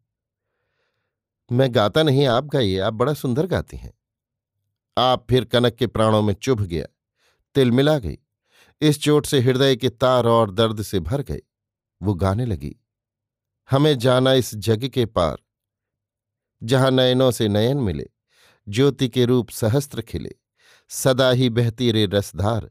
मैं 1.52 1.74
गाता 1.74 2.02
नहीं, 2.02 2.26
आप 2.26 2.44
गाइए, 2.44 2.78
आप 2.78 2.94
बड़ा 2.94 3.14
सुंदर 3.14 3.46
गाती 3.46 3.76
हैं 3.76 3.94
आप 4.98 5.26
फिर 5.30 5.44
कनक 5.44 5.74
के 5.74 5.86
प्राणों 5.86 6.22
में 6.22 6.34
चुभ 6.34 6.60
गया। 6.60 6.86
तिल 7.54 7.70
मिला 7.70 7.98
गई। 7.98 8.18
इस 8.82 9.00
चोट 9.02 9.26
से 9.26 9.40
हृदय 9.40 9.76
के 9.76 9.88
तार 9.88 10.26
और 10.26 10.50
दर्द 10.50 10.82
से 10.82 11.00
भर 11.00 11.22
गए 11.22 11.40
वो 12.00 12.14
गाने 12.14 12.44
लगी। 12.46 12.74
हमें 13.68 13.98
जाना 13.98 14.32
इस 14.32 14.54
जग 14.56 14.84
के 14.84 15.04
पार, 15.06 15.36
जहाँ 16.62 16.90
नयनों 16.90 17.30
से 17.30 17.48
नयन 17.48 17.76
मिले, 17.76 18.08
ज्योति 18.66 19.08
के 19.08 19.24
रूप 19.24 19.50
सहस्त्र 19.50 20.02
खिले, 20.02 20.34
सदा 20.90 21.30
ही 21.30 21.48
बहती 21.50 21.90
रे 21.92 22.04
रसधार, 22.06 22.70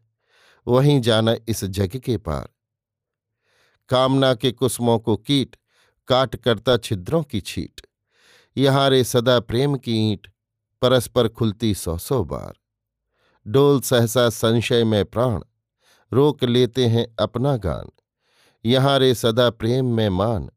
वहीं 0.67 0.99
जाना 1.01 1.35
इस 1.47 1.63
जग 1.65 1.95
के 1.97 2.17
पार। 2.17 2.49
कामना 3.89 4.33
के 4.33 4.51
कुसमों 4.51 4.97
को 4.99 5.15
कीट 5.17 5.55
काट 6.07 6.35
करता 6.35 6.75
छिद्रों 6.77 7.21
की 7.23 7.41
छीट, 7.41 7.81
यहाँ 8.55 8.89
रे 8.89 9.03
सदा 9.03 9.39
प्रेम 9.39 9.75
की 9.77 9.95
ईंट, 10.01 10.27
परस्पर 10.81 11.27
खुलती 11.29 11.73
सौ 11.75 11.97
सौ 11.97 12.23
बार। 12.23 12.53
डोल 13.45 13.81
सहसा 13.81 14.29
संशय 14.29 14.83
में 14.83 15.03
प्राण 15.05 15.41
रोक 16.13 16.43
लेते 16.43 16.85
हैं 16.85 17.15
अपना 17.19 17.57
गान। 17.57 17.89
यहाँ 18.65 18.99
रे 18.99 19.15
सदा 19.15 19.49
प्रेम 19.49 19.85
में 19.85 20.09
मान, 20.09 20.49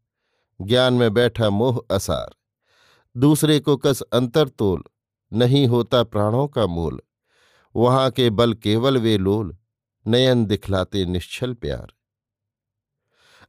ज्ञान 0.61 0.95
में 0.95 1.15
बैठा 1.15 1.51
मोह 1.51 1.85
असार। 1.91 2.35
दूसरे 3.17 3.61
को 3.61 3.77
कस 3.77 4.03
अंतर 4.03 4.49
तोल, 4.49 4.85
नहीं 5.33 5.67
होता 5.67 6.03
प्राणों 6.03 6.49
का 6.49 6.67
मोल। 6.67 7.01
वहाँ 7.77 8.11
के 8.11 8.31
बल 8.31 8.55
केवल 8.55 8.99
वे 8.99 9.19
लोल, 9.19 9.57
नयन 10.07 10.47
दिखलाते 10.47 11.05
निश्चल 11.07 11.55
प्यार। 11.55 11.93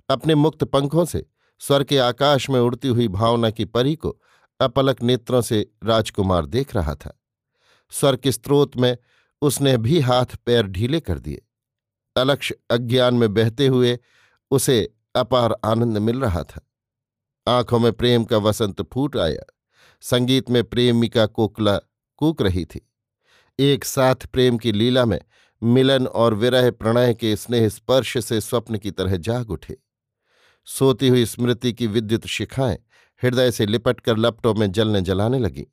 अपने 0.09 0.35
मुक्त 0.35 0.63
पंखों 0.63 1.05
से, 1.05 1.25
स्वर 1.59 1.83
के 1.83 1.97
आकाश 1.97 2.49
में 2.49 2.59
उड़ती 2.59 2.87
हुई 2.87 3.07
भावना 3.07 3.49
की 3.49 3.65
परी 3.65 3.95
को 3.95 4.21
अपलक 4.59 5.01
नेत्रों 5.03 5.41
से 5.41 5.71
राजकुमार 5.83 6.45
देख 6.45 6.75
रहा 6.75 6.95
था। 6.95 7.21
स्वर 7.89 8.15
के 8.15 8.31
स्त्रोत 8.31 8.77
में 8.77 8.97
उसने 9.41 9.77
भी 9.77 9.99
हाथ 9.99 10.25
पैर 10.25 10.67
ढीले 10.67 10.99
कर 10.99 11.19
दिए। 11.19 11.45
अलक्ष 12.15 12.53
अज्ञान 12.69 13.13
में 13.13 13.33
बहते 13.33 13.67
हुए 13.67 13.99
उसे 14.51 14.93
अपार 15.15 15.55
आनंद 15.65 15.97
मिल 15.97 16.19
रहा 16.19 16.43
था। 16.43 16.71
आँखों 17.47 17.79
में 17.79 17.93
प्रेम 17.93 18.23
का 18.23 18.37
वसंत 18.37 18.81
फूट 18.81 19.17
आया। 19.17 19.53
संगीत 20.01 20.49
में 20.49 20.63
प्रेमिका 20.63 21.25
कोकला 21.25 21.77
कूक 22.17 22.41
रही 22.41 22.65
थी। 22.65 22.91
एक 23.59 23.85
साथ 23.85 24.15
प्रेम 24.15 24.57
की 24.57 24.71
लीला 24.71 25.05
में 25.05 25.21
मिलन 25.63 26.07
और 26.07 26.33
विरह 26.33 26.71
प्रणय 26.71 27.13
के 27.13 27.35
स्नेह 27.35 27.69
स्पर्श 27.69 28.25
से 28.25 28.41
स्वप्न 28.41 28.77
की 28.77 28.91
तरह 28.91 29.17
जाग 29.17 29.51
उठे। 29.51 29.77
सोती 30.65 31.07
हुई 31.07 31.25
स्मृति 31.25 31.73
की 31.73 31.87
विद्युत 31.87 32.25
शिखाएँ 32.25 32.77
हृदय 33.23 33.51
से 33.51 33.65
लिपटकर 33.65 34.17
लपटों 34.17 34.53
में 34.53 34.71
जलने 34.71 35.01
जलाने 35.01 35.39
लगी। 35.39 35.67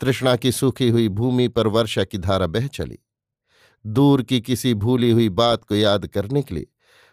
तृष्णा 0.00 0.36
की 0.36 0.52
सूखी 0.52 0.88
हुई 0.88 1.08
भूमि 1.08 1.48
पर 1.48 1.66
वर्षा 1.66 2.04
की 2.04 2.18
धारा 2.18 2.46
बह 2.46 2.66
चली। 2.66 2.98
दूर 3.84 4.22
की 4.22 4.40
किसी 4.40 4.74
भूली 4.74 5.10
हुई 5.10 5.28
बात 5.30 5.64
को 5.64 5.74
याद 5.74 6.06
करने 6.06 6.42
के 6.42 6.54
लिए, 6.54 6.66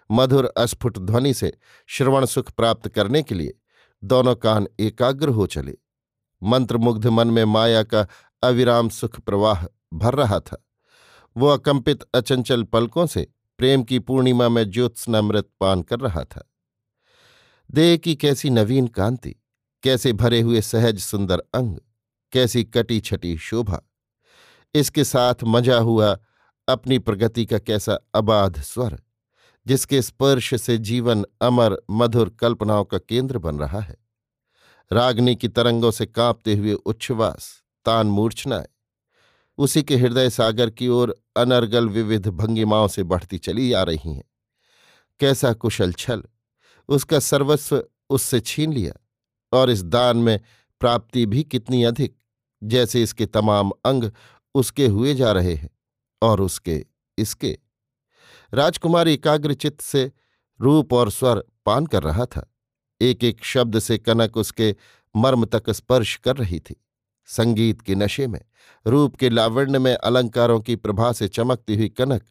मधुर 0.10 0.46
अस्फुट 0.58 0.98
ध्वनि 0.98 1.34
से 1.34 1.52
श्रवण 1.90 2.26
सुख 2.26 2.52
प्राप्त 2.52 2.88
करने 2.88 3.22
के 3.24 3.36
लिए 3.36 3.54
दोनों 4.04 4.36
कान 4.36 4.68
एकाग्र 4.80 5.30
हो 5.30 5.46
चले। 5.48 5.78
मंत्रमुग्ध 6.42 7.08
मन 7.08 7.28
में 7.28 7.44
माया 7.46 7.84
का 7.84 8.06
अविराम 8.44 8.90
सुख 8.90 9.20
प्रवाह 9.20 9.66
भर 9.94 10.16
रहा 10.16 10.40
था। 10.40 10.64
वो 11.36 11.48
अकंपित 11.48 12.04
अचंचल 12.16 12.64
पलकों 12.64 13.06
से 13.06 13.28
प्रेम 13.60 13.84
की 13.84 14.00
पूर्णिमा 14.00 14.50
में 14.50 14.70
ज्योत्सनामृत 14.70 15.50
पान 15.60 15.82
कर 15.82 16.00
रहा 16.00 16.24
था। 16.24 16.44
देह 17.70 17.96
की 17.98 18.16
कैसी 18.16 18.50
नवीन 18.50 18.88
कांति, 18.88 19.36
कैसे 19.84 20.14
भरे 20.14 20.42
हुए 20.42 20.62
सहज 20.62 21.00
सुंदर 21.00 21.44
अंग, 21.54 21.78
कैसी 22.34 22.64
कटी 22.64 23.00
छटी 23.00 23.36
शोभा, 23.38 23.82
इसके 24.76 25.04
साथ 25.04 25.44
मज़ा 25.44 25.78
हुआ 25.80 26.18
अपनी 26.68 27.00
प्रगति 27.00 27.46
का 27.46 27.58
कैसा 27.58 28.00
अबाध 28.16 28.62
स्वर, 28.62 29.00
जिसके 29.68 30.02
स्पर्श 30.02 30.62
से 30.62 30.78
जीवन 30.78 31.26
अमर, 31.42 31.78
मधुर 31.90 32.30
कल्पनाओं 32.30 32.86
का 32.86 32.98
केंद्र 32.98 33.38
बन 33.38 33.60
रहा 33.60 33.80
है। 33.80 33.98
रागनी 34.92 35.36
की 35.36 35.48
तरंगों 35.48 35.92
से 35.92 36.06
कांपते 36.06 36.56
हुए 36.56 36.74
उच्छ्वास, 36.74 37.64
तान 37.86 38.08
मूर्छनाएँ, 38.08 38.68
उसी 39.58 39.84
के 39.84 39.96
हृदय 39.96 40.30
सागर 40.30 40.70
की 40.70 40.88
ओर 40.88 41.16
अनर्गल 41.38 41.90
विविध 41.90 42.28
भंगिमाओं 42.28 42.88
से 42.88 43.04
बढ़ती 43.04 43.38
चली 43.38 43.74
आ 43.74 43.84
रही 43.84 44.14
हैं। 44.14 44.24
कैसा 45.20 45.54
कुशल 45.54 45.94
छल, 45.94 46.24
उसका 46.90 47.20
सर्वस्व 47.20 47.84
उससे 48.10 48.40
छीन 48.40 48.74
लिया, 48.74 48.94
और 49.54 49.70
इस 49.70 49.84
दान 49.84 50.18
में 50.18 50.40
प्राप्ति 50.80 51.26
भी 51.26 51.44
कितनी 51.44 51.84
अधिक, 51.84 52.18
जैसे 52.64 53.04
इसके 53.04 53.26
तमाम 53.26 53.72
अंग 53.86 54.12
उसके 54.56 54.88
हुए 54.88 55.14
जा 55.14 55.32
रहे 55.32 55.54
हैं। 55.54 55.77
और 56.22 56.42
उसके, 56.42 56.86
इसके। 57.18 57.58
राजकुमार 58.54 59.08
एकाग्रचित्त 59.08 59.82
से 59.82 60.12
रूप 60.60 60.94
और 60.94 61.12
स्वर 61.12 61.44
पान 61.66 61.86
कर 61.86 62.04
रहा 62.04 62.26
था। 62.26 62.52
एक 63.02 63.24
एक 63.24 63.44
शब्द 63.44 63.80
से 63.80 63.98
कनक 63.98 64.38
उसके 64.38 64.76
मर्म 65.16 65.46
तक 65.46 65.70
स्पर्श 65.70 66.16
कर 66.16 66.36
रही 66.36 66.60
थी। 66.60 66.76
संगीत 67.28 67.82
के 67.82 67.96
नशे 67.96 68.28
में, 68.28 68.42
रूप 68.88 69.16
के 69.16 69.30
लावण्य 69.30 69.80
में 69.80 69.94
अलंकारों 69.94 70.60
की 70.62 70.76
प्रभा 70.76 71.12
से 71.12 71.28
चमकती 71.28 71.76
हुई 71.76 71.90
कनक 71.90 72.24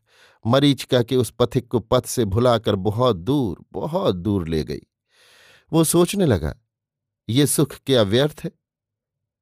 मरीचिका 0.44 1.02
के 1.02 1.16
उस 1.16 1.30
पथिक 1.30 1.68
को 1.68 1.78
पथ 1.80 2.06
से 2.06 2.24
भुलाकर 2.24 2.74
बहुत 2.76 3.16
दूर 3.16 3.64
बहुत 3.72 4.16
दूर 4.16 4.48
ले 4.48 4.62
गई। 4.64 4.80
वो 5.72 5.84
सोचने 5.84 6.26
लगा, 6.26 6.54
ये 7.28 7.46
सुख 7.46 7.74
क्या 7.86 8.02
व्यर्थ 8.02 8.40
है? 8.44 8.50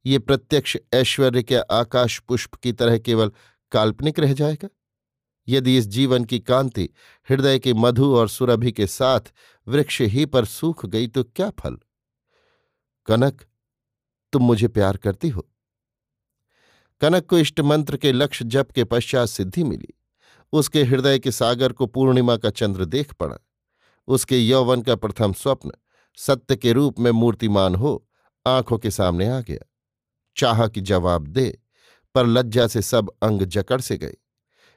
ये 0.07 0.19
प्रत्यक्ष 0.19 0.77
ऐश्वर्य 0.95 1.43
के 1.43 1.57
आकाश 1.57 2.19
पुष्प 2.19 2.55
की 2.55 2.73
तरह 2.73 2.99
केवल 2.99 3.31
काल्पनिक 3.75 4.19
रह 4.19 4.33
जाएगा। 4.33 4.69
यदि 5.49 5.77
इस 5.79 5.87
जीवन 5.87 6.25
की 6.25 6.39
कांति 6.41 6.89
हृदय 7.29 7.59
के 7.59 7.75
मधु 7.75 8.15
और 8.15 8.29
सुरभि 8.29 8.73
के 8.73 8.87
साथ 8.87 9.21
वृक्ष 9.69 10.01
ही 10.01 10.27
पर 10.27 10.45
सूख 10.45 10.87
गई 10.87 11.07
तो 11.07 11.25
क्या 11.25 11.51
फल? 11.51 11.79
कनक, 13.07 13.45
तुम 14.33 14.43
मुझे 14.43 14.69
प्यार 14.69 14.97
करती 14.97 15.29
हो। 15.29 15.51
कनक 17.01 17.27
को 17.27 17.39
इष्ट 17.39 17.61
मंत्र 17.61 17.97
के 17.97 18.13
लक्ष्य 18.13 18.45
जप 18.45 18.71
के 18.71 18.85
पश्चात 18.85 19.29
सिद्धि 19.29 19.65
मिली। 19.65 19.95
उसके 20.53 20.83
हृदय 20.83 21.19
के 21.19 21.33
सागर 21.33 21.73
को 21.73 21.87
पूर्णिमा 21.87 22.37
का 22.37 22.51
चंद्र 22.51 22.85
देख 22.85 23.13
पड़ा। 23.13 23.37
उसके 24.07 24.39
यौवन 24.39 24.83
का 24.83 24.97
प्रथम 24.97 25.33
स्वप्न, 25.33 25.73
सत्य 26.17 26.57
के 26.57 26.73
रूप 26.73 27.01
में 27.01 27.11
मूर्तिमान 27.11 27.75
हो, 27.75 28.09
आँखों 28.47 28.79
के 28.79 28.91
सामने 28.91 29.29
आ 29.29 29.41
गया। 29.41 29.71
चाह 30.37 30.69
कि 30.69 30.81
जवाब 30.81 31.27
दे 31.27 31.64
पर 32.15 32.27
लज्जा 32.27 32.67
से 32.67 32.83
सब 32.83 33.11
अंग 33.23 33.43
जकड़ 33.43 33.81
से 33.81 33.99
गए। 33.99 34.17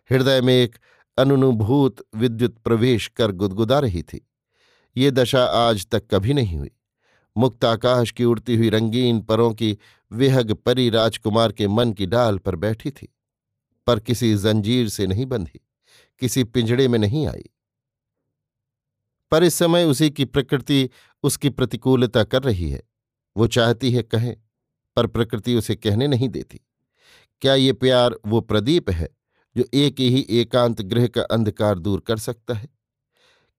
हृदय 0.09 0.41
में 0.41 0.53
एक 0.53 0.77
अनुनुभूत 1.17 2.05
विद्युत 2.15 2.57
प्रवेश 2.57 3.07
कर 3.07 3.31
गुदगुदा 3.31 3.79
रही 3.79 4.03
थी। 4.03 4.27
ये 4.97 5.11
दशा 5.11 5.43
आज 5.43 5.87
तक 5.87 6.07
कभी 6.11 6.33
नहीं 6.33 6.57
हुई। 6.57 6.71
मुक्त 7.37 7.65
आकाश 7.65 8.11
की 8.11 8.23
उड़ती 8.23 8.55
हुई 8.55 8.69
रंगीन 8.69 9.21
परों 9.21 9.53
की 9.53 9.77
विहग 10.11 10.53
परी 10.53 10.89
राजकुमार 10.89 11.51
के 11.51 11.67
मन 11.67 11.93
की 11.93 12.05
डाल 12.05 12.37
पर 12.37 12.55
बैठी 12.55 12.91
थी, 12.91 13.07
पर 13.87 13.99
किसी 13.99 14.35
जंजीर 14.35 14.89
से 14.89 15.07
नहीं 15.07 15.25
बंधी, 15.25 15.59
किसी 16.19 16.43
पिंजड़े 16.43 16.87
में 16.87 16.99
नहीं 16.99 17.27
आई। 17.27 17.49
पर 19.31 19.43
इस 19.43 19.53
समय 19.53 19.83
उसी 19.83 20.09
की 20.09 20.25
प्रकृति 20.25 20.89
उसकी 21.23 21.49
प्रतिकूलता 21.49 22.23
कर 22.23 22.43
रही 22.43 22.69
है। 22.71 22.81
वो 23.37 23.47
चाहती 23.47 23.91
है 23.91 24.03
कहे, 24.03 24.35
पर 24.95 25.07
प्रकृति 25.07 25.55
उसे 25.55 25.75
कहने 25.75 26.07
नहीं 26.07 26.29
देती। 26.29 26.59
क्या 27.41 27.53
ये 27.55 27.73
प्यार 27.73 28.15
वो 28.27 28.41
प्रदीप 28.41 28.89
है 28.89 29.09
जो 29.55 29.63
एक 29.75 29.99
ही 29.99 30.25
एकांत 30.31 30.81
गृह 30.83 31.07
का 31.07 31.21
अंधकार 31.23 31.79
दूर 31.79 31.99
कर 31.99 32.17
सकता 32.17 32.53
है? 32.53 32.69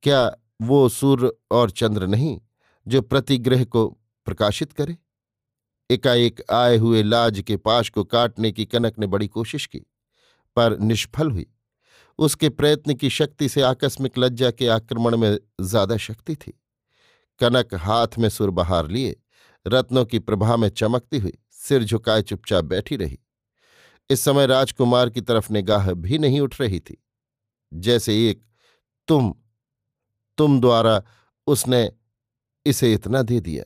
क्या 0.02 0.36
वो 0.60 0.88
सूर्य 0.88 1.30
और 1.50 1.70
चंद्र 1.70 2.06
नहीं 2.06 2.38
जो 2.86 3.02
प्रतिग्रह 3.02 3.64
को 3.64 3.86
प्रकाशित 4.26 4.72
करे? 4.72 4.96
एकाएक 5.90 6.42
आए 6.52 6.76
हुए 6.76 7.02
लाज 7.02 7.40
के 7.40 7.56
पाश 7.58 7.88
को 7.90 8.04
काटने 8.06 8.50
की 8.52 8.64
कनक 8.64 8.98
ने 8.98 9.06
बड़ी 9.06 9.26
कोशिश 9.28 9.66
की, 9.66 9.78
पर 10.56 10.78
निष्फल 10.78 11.30
हुई। 11.30 11.46
उसके 12.18 12.48
प्रयत्न 12.50 12.94
की 12.94 13.10
शक्ति 13.10 13.48
से 13.48 13.62
आकस्मिक 13.62 14.18
लज्जा 14.18 14.50
के 14.50 14.68
आक्रमण 14.68 15.16
में 15.16 15.38
ज़्यादा 15.60 15.96
शक्ति 15.98 16.36
थी। 16.36 16.52
कनक 17.40 17.74
हाथ 17.76 18.18
में 18.18 18.28
सुर 18.28 18.50
बहार 18.50 18.88
लिए, 18.88 19.16
रत्नों 19.66 20.04
की 20.04 20.18
प्रभा 20.18 20.56
में 20.56 20.68
चमकती 20.68 21.18
हुई 21.18 21.38
सिर 21.58 21.84
झुकाए 21.84 22.22
चुपचाप 22.22 22.64
बैठी 22.64 22.96
रही। 22.96 23.18
इस 24.10 24.20
समय 24.20 24.46
राजकुमार 24.46 25.10
की 25.10 25.20
तरफ़ 25.20 25.52
निगाह 25.52 25.92
भी 25.92 26.18
नहीं 26.18 26.40
उठ 26.40 26.60
रही 26.60 26.80
थी। 26.80 27.04
जैसे 27.74 28.30
एक, 28.30 28.42
तुम 29.08 29.34
तुम 30.38 30.60
द्वारा 30.60 31.02
उसने 31.46 31.92
इसे 32.66 32.92
इतना 32.92 33.22
दे 33.22 33.40
दिया, 33.40 33.64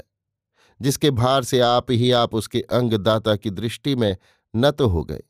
जिसके 0.81 1.11
भार 1.11 1.45
से 1.45 1.61
आप 1.61 1.91
ही, 1.91 2.11
आप 2.11 2.35
उसके 2.35 2.61
अंगदाता 2.61 3.37
की 3.37 3.51
दृष्टि 3.51 3.95
में 3.95 4.17
न 4.57 4.71
तो 4.71 4.89
हो 4.89 5.05
गए। 5.05 5.23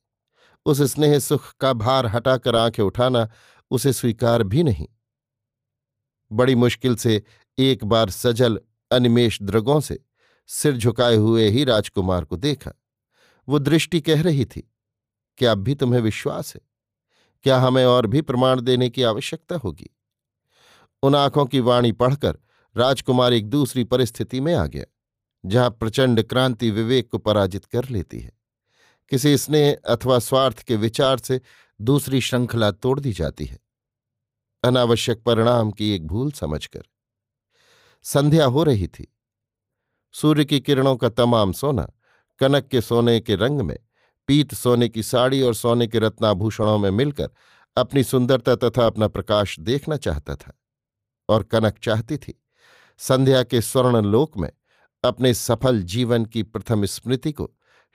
उस 0.67 0.83
स्नेह 0.83 1.19
सुख 1.19 1.53
का 1.61 1.73
भार 1.73 2.07
हटाकर 2.07 2.57
आँखें 2.57 2.83
उठाना 2.83 3.29
उसे 3.71 3.93
स्वीकार 3.93 4.43
भी 4.43 4.63
नहीं। 4.63 4.87
बड़ी 6.33 6.55
मुश्किल 6.55 6.97
से 6.97 7.23
एक 7.59 7.85
बार 7.85 8.11
सजल 8.11 8.61
अनिमेश 8.91 9.43
द्रगों 9.43 9.81
से 9.81 9.99
सिर 10.49 10.77
झुकाए 10.77 11.17
हुए 11.17 11.49
ही 11.49 11.65
राजकुमार 11.65 12.25
को 12.25 12.37
देखा। 12.37 12.73
वो 13.49 13.59
दृष्टि 13.59 14.01
कह 14.01 14.23
रही 14.23 14.45
थी 14.45 14.72
कि 15.39 15.45
अब 15.45 15.59
भी 15.59 15.75
तुम्हें 15.75 16.01
विश्वास 16.01 16.55
है? 16.55 16.61
क्या 17.43 17.59
हमें 17.59 17.85
और 17.87 18.07
भी 18.07 18.23
प्रमाण 18.23 18.61
देने 18.61 18.91
की 18.91 19.03
आवश्यकता 19.03 19.57
होगी? 19.57 19.91
उन 21.03 21.15
आँखों 21.15 21.47
की 21.47 21.61
वाणी 21.61 21.93
पढ़कर 21.93 22.39
राजकुमार 22.77 23.33
एक 23.33 23.47
दूसरी 23.47 23.85
परिस्थिति 23.85 24.41
में 24.41 24.55
आ 24.55 24.67
गया, 24.67 24.85
जहाँ 25.47 25.71
प्रचंड 25.71 26.23
क्रांति 26.23 26.71
विवेक 26.71 27.11
को 27.11 27.19
पराजित 27.19 27.65
कर 27.65 27.89
लेती 27.89 28.21
है। 28.21 28.33
किसी 29.11 29.39
स्नेह 29.39 29.79
अथवा 29.89 30.19
स्वार्थ 30.19 30.63
के 30.63 30.77
विचार 30.77 31.19
से 31.19 31.41
दूसरी 31.81 32.21
श्रृंखला 32.21 32.71
तोड़ 32.71 33.01
दी 33.01 33.13
जाती 33.13 33.45
है। 33.45 33.59
अनावश्यक 34.63 35.23
परिणाम 35.23 35.71
की 35.71 35.91
एक 35.91 36.07
भूल 36.07 36.33
समझकर। 36.33 36.83
संध्या 38.03 38.45
हो 38.45 38.65
रही 38.65 38.87
थी। 38.87 39.17
सूर्य 40.13 40.45
की 40.45 40.61
किरणों 40.61 40.97
का 40.97 41.09
तमाम 41.09 41.53
सोना 41.53 41.93
कनक 42.39 42.67
के 42.67 42.81
सोने 42.81 43.21
के 43.21 43.35
रंग 43.35 43.61
में 43.61 43.79
पीत 44.27 44.55
सोने 44.55 44.89
की 44.89 45.03
साड़ी 45.03 45.43
और 45.43 45.55
सोने 45.55 45.87
के 45.87 45.99
रत्नाभूषणों 45.99 46.79
में 46.79 46.91
मिलकर 46.91 47.31
अपनी 47.77 48.05
सुंदरता 48.05 48.57
तथा 48.57 48.87
अपना 48.87 49.09
प्रकाश 49.09 49.61
देखना 49.61 49.97
चाहता 49.97 50.37
था 50.37 50.59
और 51.29 51.43
कनक 51.43 51.79
चाहती 51.83 52.17
थी। 52.17 52.43
संध्या 52.99 53.43
के 53.43 53.61
स्वर्ण 53.61 54.05
लोक 54.05 54.39
में 54.39 54.51
अपने 55.05 55.35
सफल 55.35 55.83
जीवन 55.83 56.25
की 56.25 56.43
प्रथम 56.43 56.85
स्मृति 56.85 57.33
को 57.33 57.45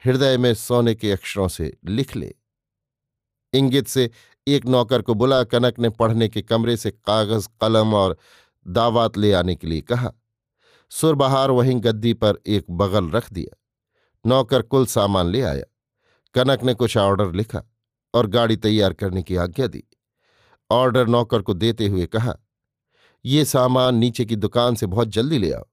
हृदय 0.06 0.38
में 0.38 0.54
सोने 0.54 0.96
के 0.96 1.12
अक्षरों 1.12 1.48
से 1.48 1.78
लिख 1.86 2.16
ले। 2.16 2.36
इंगित 3.54 3.88
से 3.88 4.12
एक 4.48 4.66
नौकर 4.66 5.02
को 5.02 5.14
बुला 5.14 5.44
कनक 5.44 5.80
ने 5.80 5.90
पढ़ने 5.90 6.30
के 6.30 6.42
कमरे 6.42 6.78
से 6.78 6.92
कागज़, 6.92 7.48
कलम 7.62 7.94
और 7.94 8.18
दावात 8.68 9.18
ले 9.18 9.34
आने 9.34 9.56
के 9.56 9.68
लिए 9.68 9.82
कहा। 9.82 10.14
सुरबहार 10.90 11.52
वहीं 11.52 11.84
गद्दी 11.84 12.14
पर 12.14 12.34
एक 12.48 12.72
बगल 12.72 13.10
रख 13.10 13.34
दिया। 13.34 13.58
नौकर 14.26 14.62
कुल 14.62 14.86
सामान 14.86 15.28
ले 15.28 15.42
आया। 15.42 15.64
कनक 16.38 16.64
ने 16.64 16.74
कुछ 16.74 16.98
ऑर्डर 16.98 17.32
लिखा 17.32 17.64
और 18.14 18.28
गाड़ी 18.28 18.58
तैयार 18.58 18.94
करने 18.94 19.24
की 19.24 19.36
आज्ञा 19.36 19.68
दी। 19.68 19.84
ऑर्डर 20.72 21.08
नौकर 21.08 21.42
को 21.42 21.54
देते 21.54 21.88
हुए 21.88 22.06
कहा, 22.06 22.36
ये 23.26 23.46
सामान 23.46 23.96
नीचे 23.96 24.26
की 24.26 24.36
दुकान 24.36 24.76
से 24.76 24.86
बहुत 24.86 25.08
जल्दी 25.08 25.38
ले 25.38 25.52
आओ। 25.52 25.66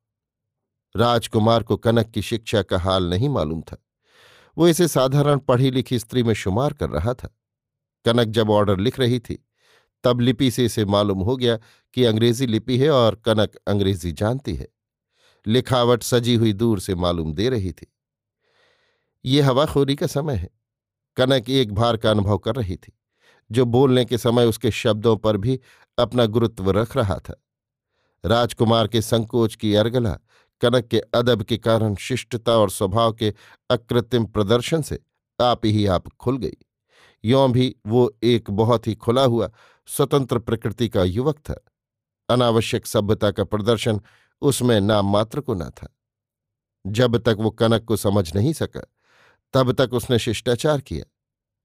राजकुमार 0.96 1.62
को 1.62 1.76
कनक 1.76 2.10
की 2.10 2.22
शिक्षा 2.22 2.62
का 2.62 2.78
हाल 2.78 3.10
नहीं 3.10 3.28
मालूम 3.28 3.60
था। 3.60 3.84
वो 4.58 4.68
इसे 4.68 4.88
साधारण 4.88 5.38
पढ़ी 5.38 5.70
लिखी 5.70 5.98
स्त्री 5.98 6.22
में 6.22 6.34
शुमार 6.34 6.72
कर 6.72 6.90
रहा 6.90 7.14
था। 7.14 7.28
कनक 8.04 8.28
जब 8.28 8.50
ऑर्डर 8.50 8.78
लिख 8.78 9.00
रही 9.00 9.18
थी, 9.18 9.48
तब 10.04 10.20
लिपि 10.20 10.50
से 10.50 10.64
इसे 10.64 10.84
मालूम 10.84 11.18
हो 11.18 11.36
गया 11.36 11.58
कि 11.94 12.04
अंग्रेज़ी 12.04 12.46
लिपि 12.46 12.78
है 12.78 12.90
और 12.90 13.14
कनक 13.14 13.56
अंग्रेज़ी 13.66 14.12
जानती 14.12 14.54
है। 14.54 14.68
लिखावट 15.46 16.02
सजी 16.02 16.34
हुई 16.34 16.52
दूर 16.52 16.80
से 16.80 16.94
मालूम 16.94 17.34
दे 17.34 17.48
रही 17.48 17.72
थी। 17.72 17.90
ये 19.24 19.40
हवाखोरी 19.40 19.96
का 19.96 20.06
समय 20.06 20.34
है। 20.34 20.50
कनक 21.16 21.50
एक 21.50 21.72
भार 21.72 21.96
का 21.96 22.10
अनुभव 22.10 22.38
कर 22.38 22.54
रही 22.54 22.76
थी, 22.76 22.92
जो 23.50 23.64
बोलने 23.64 24.04
के 24.04 24.18
समय 24.18 24.46
उसके 24.46 24.70
शब्दों 24.70 25.16
पर 25.16 25.36
भी 25.36 25.60
अपना 25.98 26.26
गुरुत्व 26.26 26.70
रख 26.70 26.96
रहा 26.96 27.18
था। 27.18 27.42
राजकुमार 28.24 28.88
के 28.88 29.02
संकोच 29.02 29.54
की 29.54 29.74
अर्गला, 29.74 30.18
कनक 30.60 30.86
के 30.86 30.98
अदब 30.98 31.42
के 31.42 31.58
कारण 31.58 31.94
शिष्टता 31.94 32.52
और 32.52 32.70
स्वभाव 32.70 33.12
के 33.12 33.34
अकृत्रिम 33.70 34.24
प्रदर्शन 34.24 34.82
से 34.82 34.98
आप 35.40 35.66
ही 35.66 35.86
आप 35.86 36.08
खुल 36.08 36.38
गई। 36.38 36.56
यों 37.24 37.52
भी 37.52 37.76
वो 37.86 38.18
एक 38.22 38.50
बहुत 38.50 38.86
ही 38.86 38.94
खुला 38.94 39.24
हुआ, 39.24 39.50
स्वतंत्र 39.86 40.38
प्रकृति 40.38 40.88
का 40.88 41.04
युवक 41.04 41.38
था। 41.38 41.64
अनावश्यक 42.28 42.86
सभ्यता 42.86 43.30
का 43.30 43.44
प्रदर्शन 43.44 44.00
उसमें 44.42 44.80
नाम 44.80 45.12
मात्र 45.12 45.40
को 45.40 45.54
न 45.54 45.70
था। 45.70 45.96
जब 46.86 47.16
तक 47.18 47.36
वो 47.38 47.50
कनक 47.50 47.84
को 47.84 47.96
समझ 47.96 48.36
नहीं 48.36 48.52
सका 48.52 48.80
तब 49.54 49.72
तक 49.72 49.94
उसने 49.94 50.18
शिष्टाचार 50.18 50.80
किया। 50.80 51.04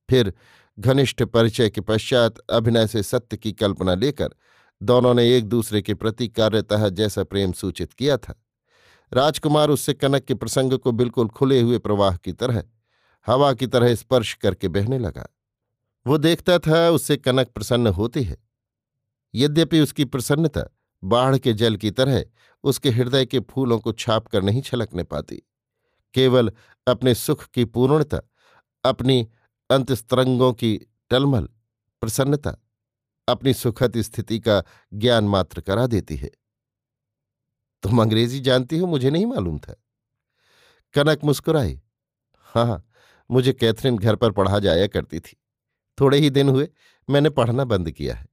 फिर 0.10 0.34
घनिष्ठ 0.80 1.24
परिचय 1.24 1.70
के 1.70 1.82
पश्चात 1.82 2.38
अभिनय 2.40 2.88
से 2.88 3.04
सत्य 3.04 3.38
की 3.38 3.52
कल्पना 3.54 3.96
लेकर 3.96 4.30
दोनों 4.82 5.14
ने 5.14 5.38
एक 5.38 5.46
दूसरे 5.46 5.82
के 5.82 5.94
प्रति 5.94 6.28
कार्यतः 6.28 6.90
जैसा 6.90 7.24
प्रेम 7.24 7.52
सूचित 7.52 7.94
किया 7.94 8.18
था। 8.18 8.44
राजकुमार 9.14 9.70
उससे 9.70 9.94
कनक 9.94 10.24
के 10.24 10.34
प्रसंग 10.34 10.74
को 10.74 10.92
बिल्कुल 10.92 11.28
खुले 11.28 11.62
हुए 11.62 11.78
प्रवाह 11.78 12.18
की 12.18 12.34
तरह, 12.34 12.64
हवा 13.28 13.54
की 13.54 13.68
तरह 13.68 13.96
स्पर्श 13.96 14.34
करके 14.34 14.68
बहने 14.68 15.00
लगा। 15.00 15.28
वो 16.08 16.18
देखता 16.18 16.60
था 16.60 16.90
उससे 16.90 17.18
कनक 17.18 17.48
प्रसन्न 17.48 17.88
होती 17.88 18.24
है। 18.24 18.38
यद्यपि 19.36 19.80
उसकी 19.80 20.06
प्रसन्नता 20.06 20.64
बाढ़ 21.04 21.38
के 21.38 21.54
जल 21.54 21.76
की 21.76 21.92
तरह 21.92 22.26
उसके 22.64 22.90
हृदय 22.90 23.26
के 23.26 23.40
फूलों 23.40 23.80
को 23.80 23.92
छाप 23.92 24.28
कर 24.28 24.44
नहीं 24.44 24.62
छलकने 24.62 25.04
पाती। 25.04 25.49
केवल 26.14 26.52
अपने 26.88 27.16
सुख 27.16 27.46
की 27.46 27.66
पूर्णता, 27.66 28.20
अपनी 28.84 29.30
अंतस्तरंगों 29.72 30.54
की 30.54 30.78
टलमल, 31.10 31.50
प्रसन्नता, 32.02 32.58
अपनी 33.30 33.54
सुखद 33.54 33.98
स्थिति 33.98 34.40
का 34.40 34.64
ज्ञान 34.94 35.24
मात्र 35.24 35.62
करा 35.62 35.88
देती 35.88 36.16
है। 36.16 36.32
तुम 37.84 38.02
अंग्रेज़ी 38.02 38.40
जानती 38.40 38.78
हो, 38.78 38.88
मुझे 38.88 39.10
नहीं 39.10 39.26
मालूम 39.26 39.60
था। 39.60 39.76
कनक 40.94 41.24
मुस्कुराई। 41.24 41.82
हाँ 42.36 42.90
मुझे 43.32 43.54
कैथरीन 43.54 43.98
घर 43.98 44.16
पर 44.16 44.32
पढ़ा 44.32 44.60
जाया 44.60 44.88
करती 44.88 45.20
थी। 45.20 45.38
थोड़े 46.00 46.18
ही 46.18 46.30
दिन 46.30 46.50
हुए, 46.50 46.70
मैंने 47.10 47.30
पढ़ना 47.30 47.66
बंद 47.66 47.92
किया 47.92 48.16
है। 48.16 48.28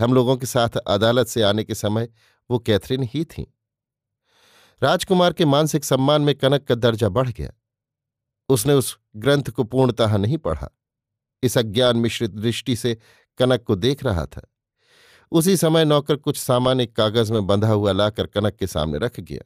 हम 0.00 0.14
लोगों 0.14 0.36
के 0.36 0.46
साथ 0.46 0.76
अदालत 0.76 1.26
से 1.26 1.42
आने 1.42 1.64
के 1.64 1.74
समय 1.74 2.08
वो 2.50 2.58
कैथरीन 2.58 3.02
ही 3.02 3.24
थी। 3.24 3.55
राजकुमार 4.82 5.32
के 5.32 5.44
मानसिक 5.44 5.84
सम्मान 5.84 6.22
में 6.22 6.34
कनक 6.34 6.64
का 6.64 6.74
दर्जा 6.74 7.08
बढ़ 7.08 7.28
गया। 7.28 7.52
उसने 8.48 8.72
उस 8.72 8.98
ग्रंथ 9.16 9.44
को 9.44 9.64
पूर्णतः 9.64 10.16
नहीं 10.16 10.38
पढ़ा। 10.38 10.68
इस 11.42 11.58
अज्ञान 11.58 11.96
मिश्रित 11.96 12.30
दृष्टि 12.30 12.76
से 12.76 12.98
कनक 13.38 13.62
को 13.62 13.74
देख 13.74 14.04
रहा 14.04 14.26
था। 14.26 14.52
उसी 15.30 15.56
समय 15.56 15.84
नौकर 15.84 16.16
कुछ 16.16 16.36
सामान 16.36 16.80
एक 16.80 16.96
कागज़ 16.96 17.32
में 17.32 17.46
बंधा 17.46 17.68
हुआ 17.68 17.92
लाकर 17.92 18.26
कनक 18.26 18.56
के 18.56 18.66
सामने 18.66 18.98
रख 18.98 19.20
गया। 19.20 19.42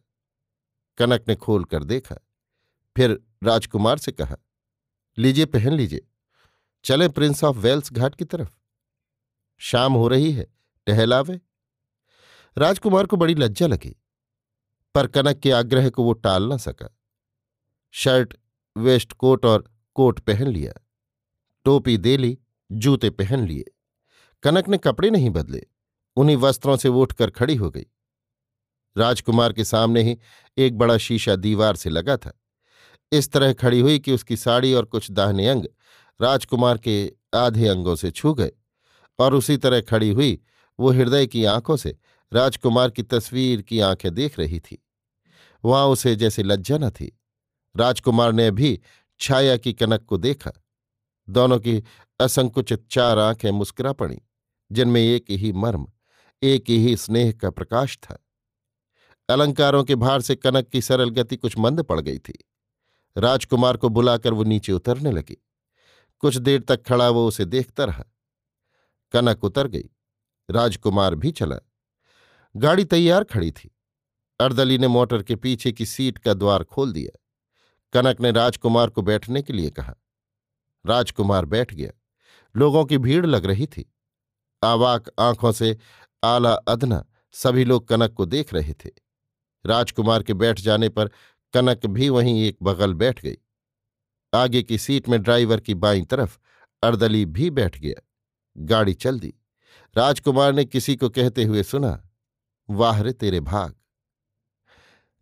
कनक 0.99 1.25
ने 1.29 1.35
खोल 1.37 1.65
कर 1.65 1.85
देखा। 1.85 2.17
फिर 2.97 3.23
राजकुमार 3.45 3.99
से 3.99 4.13
कहा, 4.13 4.37
लीजिए, 5.19 5.45
पहन 5.45 5.73
लीजिए। 5.73 6.07
चले 6.85 7.09
प्रिंस 7.09 7.45
ऑफ़ 7.45 7.57
वेल्स 7.57 7.93
घाट 7.93 8.15
की 8.15 8.25
तरफ़। 8.25 8.51
शाम 9.59 9.93
हो 9.93 10.09
रही 10.09 10.33
है। 10.33 10.47
टहलावे? 10.87 11.41
राजकुमार 12.59 13.07
को 13.07 13.17
बड़ी 13.17 13.35
लज्जा 13.35 13.67
लगी। 13.67 13.97
पर 14.95 15.07
कनक 15.07 15.39
के 15.39 15.51
आग्रह 15.51 15.91
को 15.91 16.05
वो 16.05 16.13
टाल 16.13 16.53
न 16.53 16.57
सका। 16.57 16.97
शर्ट, 17.91 18.35
वेस्ट 18.77 19.13
कोट 19.13 19.47
और 19.47 19.73
कोट 19.95 20.21
पहन 20.21 20.47
लिया। 20.47 20.73
टोपी 21.65 21.99
दे 21.99 22.17
ली, 22.17 22.39
जूते 22.73 23.11
पहन 23.11 23.47
लिए। 23.47 23.65
कनक 24.43 24.69
ने 24.69 24.79
कपड़े 24.79 25.11
नहीं 25.11 25.31
बदले। 25.31 25.67
उन्हीं 26.17 26.37
वस्त्रों 26.37 26.77
से 26.77 26.89
उठकर 26.89 27.31
खड़ी 27.31 27.55
हो 27.55 27.71
गई। 27.71 27.87
राजकुमार 28.97 29.53
के 29.53 29.65
सामने 29.65 30.03
ही 30.03 30.19
एक 30.59 30.79
बड़ा 30.79 30.97
शीशा 30.97 31.37
दीवार 31.37 31.77
से 31.77 31.91
लगा 31.91 32.17
था। 32.17 32.33
इस 33.13 33.33
तरह 33.33 33.53
खड़ी 33.53 33.81
हुई 33.81 33.99
कि 33.99 34.13
उसकी 34.13 34.37
साड़ी 34.37 34.75
और 34.75 34.85
कुछ 34.85 35.11
दाहने 35.11 35.49
अंग 35.49 35.65
राजकुमार 36.21 36.79
के 36.79 37.13
आधे 37.35 37.69
अंगों 37.69 37.97
से 37.97 38.11
छू 38.11 38.35
गए 38.35 38.53
और 39.19 39.35
उसी 39.35 39.57
तरह 39.57 39.81
खड़ी 39.81 40.11
हुई 40.11 40.41
वो 40.81 40.91
हृदय 40.91 41.27
की 41.27 41.45
आँखों 41.45 41.77
से 41.77 41.99
राजकुमार 42.33 42.91
की 42.91 43.03
तस्वीर 43.03 43.63
की 43.63 43.81
आँखें 43.81 44.15
देख 44.15 44.39
रही 44.39 44.61
थी। 44.61 44.87
वहाँ 45.65 45.87
उसे 45.87 46.17
जैसे 46.17 46.43
लज्जा 46.43 46.79
न 46.79 46.91
थी। 46.91 47.21
राजकुमार 47.77 48.33
ने 48.33 48.51
भी 48.51 48.81
छाया 49.21 49.57
की 49.57 49.73
कनक 49.73 50.05
को 50.05 50.17
देखा। 50.17 50.53
दोनों 51.29 51.59
की 51.59 51.85
असंकुचित 52.21 52.87
चार 52.91 53.19
आँखें 53.19 53.51
मुस्कुरा 53.51 53.93
पड़ी, 53.93 54.19
जिनमें 54.73 55.01
एक 55.01 55.25
ही 55.31 55.53
मर्म, 55.53 55.87
एक 56.43 56.65
ही 56.71 56.97
स्नेह 56.97 57.33
का 57.33 57.51
प्रकाश 57.51 57.99
था। 58.03 58.27
अलंकारों 59.29 59.85
के 59.85 59.95
भार 59.95 60.21
से 60.21 60.37
कनक 60.37 60.69
की 60.69 60.81
सरल 60.81 61.11
गति 61.11 61.37
कुछ 61.37 61.59
मंद 61.59 61.83
पड़ 61.83 62.01
गई 62.01 62.19
थी। 62.19 62.45
राजकुमार 63.19 63.77
को 63.77 63.89
बुलाकर 63.89 64.33
वो 64.33 64.45
नीचे 64.45 64.73
उतरने 64.73 65.11
लगी। 65.11 65.47
कुछ 66.19 66.37
देर 66.37 66.61
तक 66.61 66.83
खड़ा 66.87 67.11
वो 67.11 67.29
उसे 67.29 67.45
देखता 67.45 67.85
रहा। 67.85 68.05
कनक 69.13 69.45
उतर 69.45 69.69
गई। 69.69 69.91
राजकुमार 70.51 71.15
भी 71.15 71.33
चला। 71.33 71.57
गाड़ी 72.57 72.85
तैयार 72.85 73.25
खड़ी 73.25 73.53
थी। 73.53 73.77
अर्दली 74.41 74.79
ने 74.79 74.89
मोटर 74.89 75.23
के 75.23 75.37
पीछे 75.37 75.73
की 75.73 75.87
सीट 75.87 76.19
का 76.19 76.35
द्वार 76.35 76.65
खोल 76.65 76.93
दिया। 76.93 77.19
कनक 77.93 78.21
ने 78.21 78.31
राजकुमार 78.31 78.91
को 78.91 79.03
बैठने 79.03 79.43
के 79.43 79.53
लिए 79.53 79.71
कहा। 79.71 79.95
राजकुमार 80.87 81.45
बैठ 81.45 81.75
गया। 81.75 81.91
लोगों 82.57 82.85
की 82.85 82.99
भीड़ 82.99 83.27
लग 83.27 83.47
रही 83.47 83.67
थी। 83.67 83.95
आवाक 84.65 85.05
आँखों 85.19 85.53
से 85.53 85.79
आला 86.25 86.53
अदना 86.53 87.07
सभी 87.33 87.65
लोग 87.65 87.89
कनक 87.89 88.13
को 88.13 88.27
देख 88.27 88.55
रहे 88.55 88.73
थे। 88.73 88.91
राजकुमार 89.67 90.23
के 90.23 90.35
बैठ 90.35 90.61
जाने 90.61 90.89
पर 90.89 91.09
कनक 91.53 91.87
भी 91.87 92.09
वहीं 92.09 92.45
एक 92.45 92.57
बगल 92.63 92.95
बैठ 92.95 93.23
गई। 93.23 93.37
आगे 94.35 94.63
की 94.63 94.79
सीट 94.79 95.09
में 95.09 95.23
ड्राइवर 95.23 95.61
की 95.61 95.75
बाईं 95.75 96.05
तरफ़ 96.05 96.39
अर्दली 96.83 97.27
भी 97.27 97.51
बैठ 97.51 97.79
गया। 97.79 98.09
गाड़ी 98.59 98.95
चल 98.95 99.21
दी। 99.21 99.35
राजकुमार 99.97 100.53
ने 100.53 100.65
किसी 100.65 100.97
को 100.97 101.09
कहते 101.09 101.45
हुए 101.45 101.63
सुना 101.63 102.10
वाह 102.71 103.01
रे 103.03 103.13
तेरे 103.13 103.41
भाग। 103.41 103.75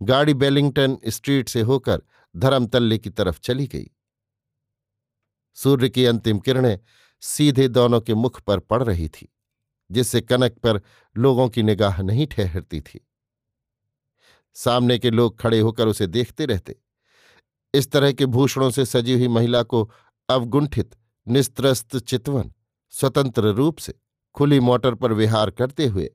गाड़ी 0.02 0.34
बेलिंगटन 0.34 0.98
स्ट्रीट 1.06 1.48
से 1.48 1.60
होकर 1.60 2.02
धर्मतल्ले 2.36 2.98
की 2.98 3.10
तरफ़ 3.10 3.40
चली 3.40 3.66
गई। 3.66 3.90
सूर्य 5.54 5.88
की 5.88 6.04
अंतिम 6.06 6.38
किरणें 6.38 6.78
सीधे 7.20 7.68
दोनों 7.68 8.00
के 8.00 8.14
मुख 8.14 8.40
पर 8.40 8.58
पड़ 8.58 8.82
रही 8.82 9.08
थी, 9.08 9.28
जिससे 9.90 10.20
कनक 10.20 10.58
पर 10.58 10.80
लोगों 11.16 11.48
की 11.48 11.62
निगाह 11.62 12.02
नहीं 12.02 12.26
ठहरती 12.26 12.80
थी। 12.80 13.08
सामने 14.54 14.98
के 14.98 15.10
लोग 15.10 15.40
खड़े 15.40 15.60
होकर 15.60 15.88
उसे 15.88 16.06
देखते 16.06 16.46
रहते। 16.46 16.76
इस 17.74 17.90
तरह 17.90 18.12
के 18.12 18.26
भूषणों 18.26 18.70
से 18.70 18.84
सजी 18.86 19.14
हुई 19.14 19.28
महिला 19.28 19.62
को 19.62 19.90
अवगुंठित, 20.28 20.96
निस्त्रस्त 21.28 21.96
चितवन, 21.96 22.52
स्वतंत्र 22.90 23.42
रूप 23.42 23.78
से 23.78 23.94
खुली 24.34 24.60
मोटर 24.60 24.94
पर 24.94 25.12
विहार 25.12 25.50
करते 25.50 25.86
हुए 25.86 26.10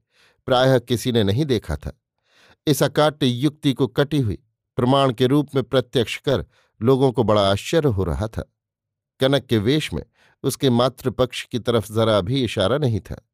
प्रायः 0.45 0.79
किसी 0.79 1.11
ने 1.11 1.23
नहीं 1.23 1.45
देखा 1.45 1.75
था। 1.75 2.01
इस 2.67 2.83
अकाट्य 2.83 3.25
युक्ति 3.25 3.73
को 3.73 3.87
कटी 3.87 4.19
हुई, 4.19 4.43
प्रमाण 4.75 5.13
के 5.13 5.27
रूप 5.27 5.49
में 5.55 5.63
प्रत्यक्ष 5.63 6.17
कर 6.17 6.45
लोगों 6.81 7.11
को 7.11 7.23
बड़ा 7.23 7.51
आश्चर्य 7.51 7.89
हो 7.89 8.03
रहा 8.03 8.27
था। 8.27 8.53
कनक 9.19 9.45
के 9.45 9.57
वेश 9.57 9.93
में 9.93 10.03
उसके 10.43 10.69
मातृपक्ष 10.69 11.45
की 11.45 11.59
तरफ़ 11.59 11.93
जरा 11.93 12.21
भी 12.21 12.43
इशारा 12.43 12.77
नहीं 12.77 12.99
था। 12.99 13.29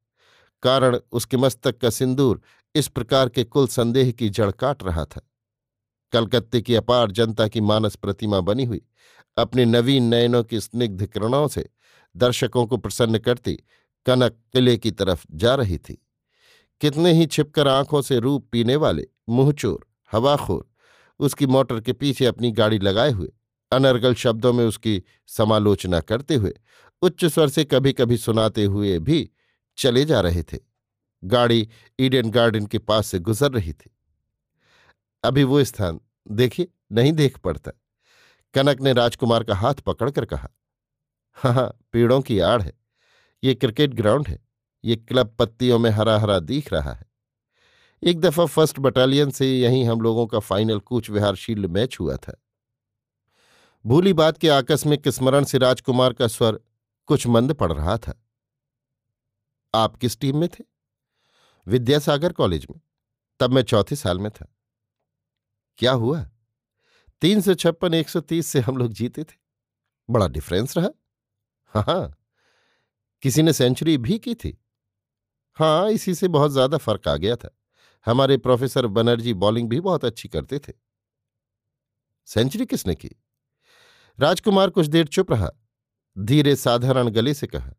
कारण 0.64 1.00
उसके 1.12 1.38
मस्तक 1.38 1.78
का 1.78 1.90
सिंदूर 1.90 2.42
इस 2.76 2.88
प्रकार 2.88 3.30
के 3.30 3.44
कुल 3.44 3.68
संदेह 3.68 4.12
की 4.12 4.30
जड़ 4.30 4.52
काट 4.52 4.84
रहा 4.84 5.06
था। 5.06 5.22
कलकत्ते 6.12 6.62
की 6.62 6.76
अपार 6.76 7.12
जनता 7.12 7.48
की 7.48 7.62
मानस 7.62 7.96
प्रतिमा 7.96 8.40
बनी 8.40 8.64
हुई, 8.64 8.82
अपने 9.38 9.66
नवीन 9.66 10.04
नयनों 10.04 10.44
की 10.44 10.60
स्निग्ध 10.60 11.06
किरणों 11.06 11.48
से 11.48 11.70
दर्शकों 12.18 12.66
को 12.66 12.78
प्रसन्न 12.78 13.18
करती 13.18 13.54
कनक 14.06 14.32
किले 14.54 14.78
की 14.78 14.92
तरफ़ 14.92 15.26
जा 15.32 15.56
रही 15.56 15.78
थी। 15.78 16.06
कितने 16.82 17.14
ही 17.14 17.26
छिपकर 17.26 17.68
आँखों 17.68 18.02
से 18.02 18.20
रूप 18.20 18.50
पीने 18.52 18.76
वाले, 18.76 19.08
मुंहचोर, 19.30 19.88
हवाखोर, 20.12 20.70
उसकी 21.20 21.48
मोटर 21.48 21.82
के 21.82 21.94
पीछे 21.94 22.26
अपनी 22.26 22.52
गाड़ी 22.52 22.80
लगाए 22.80 23.12
हुए, 23.12 23.30
अनर्गल 23.72 24.14
शब्दों 24.14 24.54
में 24.54 24.66
उसकी 24.66 25.04
समालोचना 25.28 26.00
करते 26.00 26.36
हुए, 26.36 26.54
उच्च 27.02 27.26
स्वर 27.26 27.50
से 27.50 27.64
कभी 27.64 27.94
कभी 27.94 28.18
सुनाते 28.18 28.64
हुए 28.64 29.00
भी 29.00 29.30
चले 29.78 30.06
जा 30.06 30.22
रहे 30.22 30.44
थे। 30.44 30.58
गाड़ी 31.24 31.70
ईडन 32.00 32.30
गार्डन 32.30 32.66
के 32.66 32.78
पास 32.78 33.08
से 33.08 33.20
गुजर 33.20 33.52
रही 33.52 33.74
थी। 33.74 33.98
अभी 35.24 35.44
वो 35.44 35.64
स्थान, 35.64 36.00
देखिए, 36.32 36.68
नहीं 36.92 37.14
देख 37.14 37.38
पड़ता। 37.38 37.72
कनक 38.54 38.82
ने 38.82 38.94
राजकुमार 38.94 39.44
का 39.44 39.56
हाथ 39.56 39.74
पकड़कर 39.74 40.26
कहा 40.26 40.50
हाँ 41.36 41.54
हाँ 41.54 41.80
पेड़ों 41.92 42.22
की 42.22 42.40
आड़ 42.40 42.62
है। 42.62 42.74
ये 43.44 43.56
क्रिकेट 43.56 43.94
ग्राउंड 43.94 44.28
है। 44.28 44.49
ये 44.84 44.96
क्लब 44.96 45.36
पत्तियों 45.40 45.80
में 45.80 45.90
हरा 45.90 46.20
हरा 46.20 46.40
दिख 46.40 46.74
रहा 46.74 46.94
है। 46.94 47.06
एक 48.04 48.20
दफ़ा 48.20 48.46
फ़र्स्ट 48.46 48.80
बटालियन 48.80 49.32
से 49.32 49.60
यहीं 49.60 49.86
हम 49.86 50.02
लोगों 50.02 50.28
का 50.28 50.40
final 50.40 50.80
Cooch 50.80 51.10
Behar 51.10 51.36
shield 51.36 51.66
match 51.66 51.98
हुआ 52.00 52.16
था। 52.16 52.42
भूली 53.86 54.14
बात 54.14 54.38
के 54.38 54.50
आकस्मिक 54.50 55.08
स्मरण 55.08 55.44
से 55.44 55.58
राजकुमार 55.58 56.14
का 56.14 56.28
स्वर 56.28 56.60
कुछ 57.06 57.28
मंद 57.28 57.54
पड़ 57.54 57.74
रहा 57.74 57.98
था। 57.98 58.24
आप 59.76 59.96
किस 59.96 60.20
टीम 60.20 60.38
में 60.38 60.50
थे? 60.50 60.64
विद्यासागर 61.68 62.34
कॉलेज 62.34 62.68
में। 62.72 62.82
तब 63.40 63.50
मैं 63.50 63.62
चौथे 63.62 63.96
साल 63.96 64.20
में 64.20 64.32
था। 64.32 64.56
क्या 65.78 65.92
हुआ? 65.92 66.30
तीन 67.22 67.42
सौ 67.42 67.54
छप्पन, 67.54 67.94
एक 67.94 68.10
सौ 68.10 68.20
तीस 68.20 68.48
से 68.48 68.60
हम 68.60 68.78
लोग 68.78 68.94
जीते 68.94 69.24
थे। 69.24 69.36
बड़ा 70.10 70.28
डिफरेंस 70.28 70.78
रहा। 70.78 70.90
हाँ 71.66 71.84
हाँ। 71.84 72.16
किसी 73.22 73.42
ने 73.42 73.54
सेंचुरी 73.54 73.98
भी 73.98 74.20
की 74.20 74.36
थी? 74.36 74.58
हाँ 75.60 75.90
इसी 75.92 76.14
से 76.16 76.28
बहुत 76.28 76.52
ज़्यादा 76.52 76.78
फ़र्क 76.78 77.08
आ 77.08 77.16
गया 77.16 77.36
था। 77.36 77.50
हमारे 78.08 78.38
प्रोफेसर 78.38 78.88
बनर्जी 78.88 79.34
बॉलिंग 79.34 79.70
भी 79.70 79.80
बहुत 79.80 80.06
अच्छी 80.06 80.30
करते 80.30 80.60
थे। 80.60 80.74
सेंचुरी 82.28 82.66
किसने 82.66 82.96
की? 82.96 83.10
राजकुमार 84.20 84.70
कुछ 84.70 84.88
देर 84.88 85.08
चुप 85.08 85.32
रहा, 85.32 85.50
धीरे 86.18 86.56
साधारण 86.56 87.10
गले 87.10 87.34
से 87.34 87.48
कहा, 87.48 87.72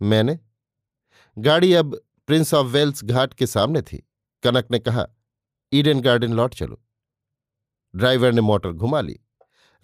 मैंने। 0.00 0.38
गाड़ी 1.36 1.72
अब 1.72 1.94
प्रिंस 2.28 2.54
ऑफ़ 2.54 2.66
वेल्स 2.66 3.04
घाट 3.04 3.34
के 3.34 3.46
सामने 3.46 3.82
थी। 3.82 3.96
कनक 4.42 4.70
ने 4.70 4.78
कहा, 4.78 5.06
ईडन 5.72 6.00
गार्डन 6.00 6.32
लौट 6.32 6.54
चलो। 6.54 6.80
ड्राइवर 7.94 8.32
ने 8.32 8.40
मोटर 8.40 8.72
घुमा 8.72 9.00
ली। 9.00 9.18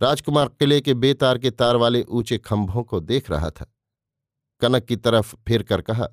राजकुमार 0.00 0.48
किले 0.48 0.80
के 0.80 0.94
बेतार 0.94 1.38
के 1.38 1.50
तार 1.50 1.76
वाले 1.76 2.02
ऊँचे 2.02 2.38
खंभों 2.38 2.82
को 2.82 3.00
देख 3.00 3.30
रहा 3.30 3.50
था। 3.50 3.66
कनक 4.62 4.84
की 4.84 4.96
तरफ़ 4.96 5.34
फिर 5.48 5.62
कर 5.62 5.80
कहा 5.82 6.08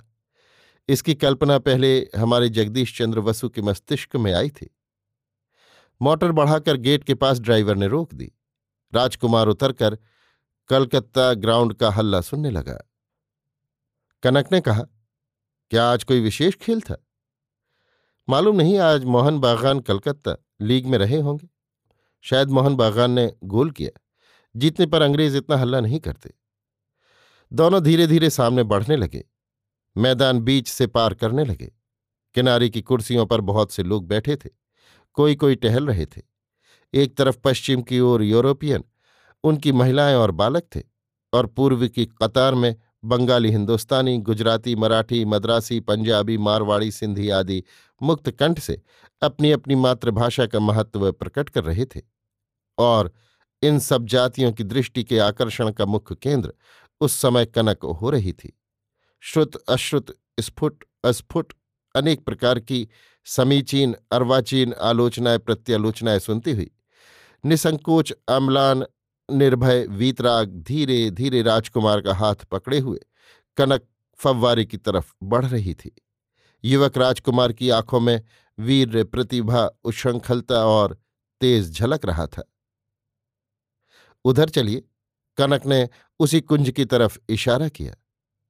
इसकी 0.89 1.15
कल्पना 1.15 1.59
पहले 1.59 2.09
हमारे 2.17 2.49
जगदीश 2.49 2.97
चंद्र 2.97 3.19
वसु 3.19 3.49
के 3.49 3.61
मस्तिष्क 3.61 4.15
में 4.15 4.33
आई 4.33 4.49
थी। 4.49 4.75
मोटर 6.01 6.31
बढ़ाकर 6.31 6.77
गेट 6.77 7.03
के 7.03 7.15
पास 7.15 7.39
ड्राइवर 7.39 7.75
ने 7.75 7.87
रोक 7.87 8.13
दी। 8.13 8.31
राजकुमार 8.93 9.47
उतरकर 9.47 9.97
कलकत्ता 10.67 11.33
ग्राउंड 11.33 11.73
का 11.73 11.91
हल्ला 11.91 12.21
सुनने 12.21 12.51
लगा। 12.51 12.91
कनक 14.23 14.51
ने 14.51 14.61
कहा, 14.61 14.81
क्या 15.69 15.89
आज 15.91 16.03
कोई 16.03 16.19
विशेष 16.19 16.55
खेल 16.55 16.81
था? 16.81 17.07
मालूम 18.29 18.55
नहीं, 18.55 18.79
आज 18.79 19.03
मोहन 19.03 19.39
बागान 19.39 19.79
कलकत्ता 19.79 20.45
लीग 20.61 20.85
में 20.85 20.97
रहे 20.97 21.19
होंगे। 21.19 21.49
शायद 22.21 22.49
मोहन 22.49 22.75
बागान 22.75 23.11
ने 23.11 23.33
गोल 23.43 23.71
किया। 23.71 23.99
जीतने 24.55 24.85
पर 24.85 25.01
अंग्रेज़ 25.01 25.37
इतना 25.37 25.57
हल्ला 25.57 25.79
नहीं 25.79 25.99
करते। 25.99 26.33
दोनों 27.53 27.83
धीरे 27.83 28.07
धीरे 28.07 28.29
सामने 28.29 28.63
बढ़ने 28.63 28.95
लगे। 28.95 29.25
मैदान 29.97 30.39
बीच 30.39 30.67
से 30.67 30.87
पार 30.87 31.13
करने 31.13 31.45
लगे। 31.45 31.71
किनारे 32.35 32.69
की 32.69 32.81
कुर्सियों 32.81 33.25
पर 33.25 33.41
बहुत 33.41 33.71
से 33.71 33.83
लोग 33.83 34.07
बैठे 34.07 34.35
थे। 34.35 34.49
कोई 35.13 35.35
कोई 35.35 35.55
टहल 35.55 35.87
रहे 35.87 36.05
थे। 36.05 36.21
एक 36.93 37.17
तरफ़ 37.17 37.37
पश्चिम 37.43 37.81
की 37.81 37.99
ओर 37.99 38.23
यूरोपियन, 38.23 38.83
उनकी 39.43 39.71
महिलाएँ 39.71 40.15
और 40.15 40.31
बालक 40.31 40.63
थे 40.75 40.83
और 41.33 41.47
पूर्व 41.47 41.87
की 41.87 42.05
कतार 42.05 42.55
में 42.55 42.75
बंगाली 43.05 43.51
हिंदुस्तानी, 43.51 44.17
गुजराती, 44.17 44.75
मराठी, 44.75 45.25
मद्रासी, 45.25 45.79
पंजाबी, 45.79 46.37
मारवाड़ी, 46.37 46.91
सिंधी 46.91 47.29
आदि 47.29 47.63
मुक्त 48.01 48.31
कंठ 48.31 48.59
से 48.59 48.81
अपनी 49.21 49.51
अपनी 49.51 49.75
मातृभाषा 49.75 50.45
का 50.45 50.59
महत्व 50.59 51.11
प्रकट 51.11 51.49
कर 51.49 51.63
रहे 51.63 51.85
थे 51.85 52.01
और 52.77 53.11
इन 53.63 53.79
सब 53.79 54.05
जातियों 54.05 54.51
की 54.51 54.63
दृष्टि 54.63 55.03
के 55.03 55.19
आकर्षण 55.19 55.71
का 55.71 55.85
मुख्य 55.85 56.15
केंद्र 56.15 56.53
उस 57.01 57.13
समय 57.13 57.45
कनक 57.45 57.85
हो 57.85 58.09
रही 58.09 58.33
थी। 58.33 58.59
श्रुत, 59.19 59.55
अश्रुत, 59.55 60.15
स्फुट, 60.39 60.83
अस्फुट, 61.03 61.53
अनेक 61.95 62.25
प्रकार 62.25 62.59
की 62.59 62.89
समीचीन 63.25 63.95
अर्वाचीन 64.11 64.73
आलोचनाएँ, 64.73 65.37
प्रत्यालोचनाएँ 65.37 66.19
सुनती 66.19 66.51
हुई। 66.51 66.71
निसंकोच, 67.45 68.13
अम्लान, 68.27 68.85
निर्भय, 69.31 69.87
वीतराग 69.87 70.49
धीरे 70.49 71.11
धीरे 71.11 71.41
राजकुमार 71.41 72.01
का 72.01 72.13
हाथ 72.13 72.35
पकड़े 72.35 72.79
हुए 72.79 72.99
कनक 73.57 73.87
फव्वारे 74.15 74.65
की 74.65 74.77
तरफ़ 74.77 75.13
बढ़ 75.23 75.45
रही 75.45 75.73
थी। 75.73 75.95
युवक 76.63 76.97
राजकुमार 76.97 77.53
की 77.53 77.69
आँखों 77.69 77.99
में 77.99 78.21
वीर, 78.59 79.03
प्रतिभा, 79.03 79.69
उच्छृंखलता 79.83 80.65
और 80.65 81.01
तेज 81.41 81.71
झलक 81.71 82.05
रहा 82.05 82.27
था। 82.27 82.43
उधर 84.25 84.49
चलिए। 84.49 84.83
कनक 85.37 85.65
ने 85.65 85.89
उसी 86.19 86.41
कुंज 86.41 86.69
की 86.69 86.85
तरफ़ 86.85 87.19
इशारा 87.29 87.69
किया। 87.69 87.95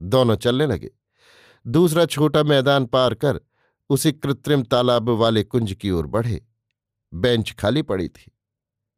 दोनों 0.01 0.35
चलने 0.35 0.67
लगे। 0.67 0.91
दूसरा 1.67 2.05
छोटा 2.05 2.43
मैदान 2.43 2.85
पार 2.85 3.13
कर 3.13 3.39
उसी 3.89 4.11
कृत्रिम 4.11 4.63
तालाब 4.63 5.09
वाले 5.09 5.43
कुंज 5.43 5.73
की 5.73 5.91
ओर 5.91 6.07
बढ़े। 6.07 6.45
बेंच 7.13 7.51
खाली 7.51 7.81
पड़ी 7.81 8.09
थी। 8.09 8.37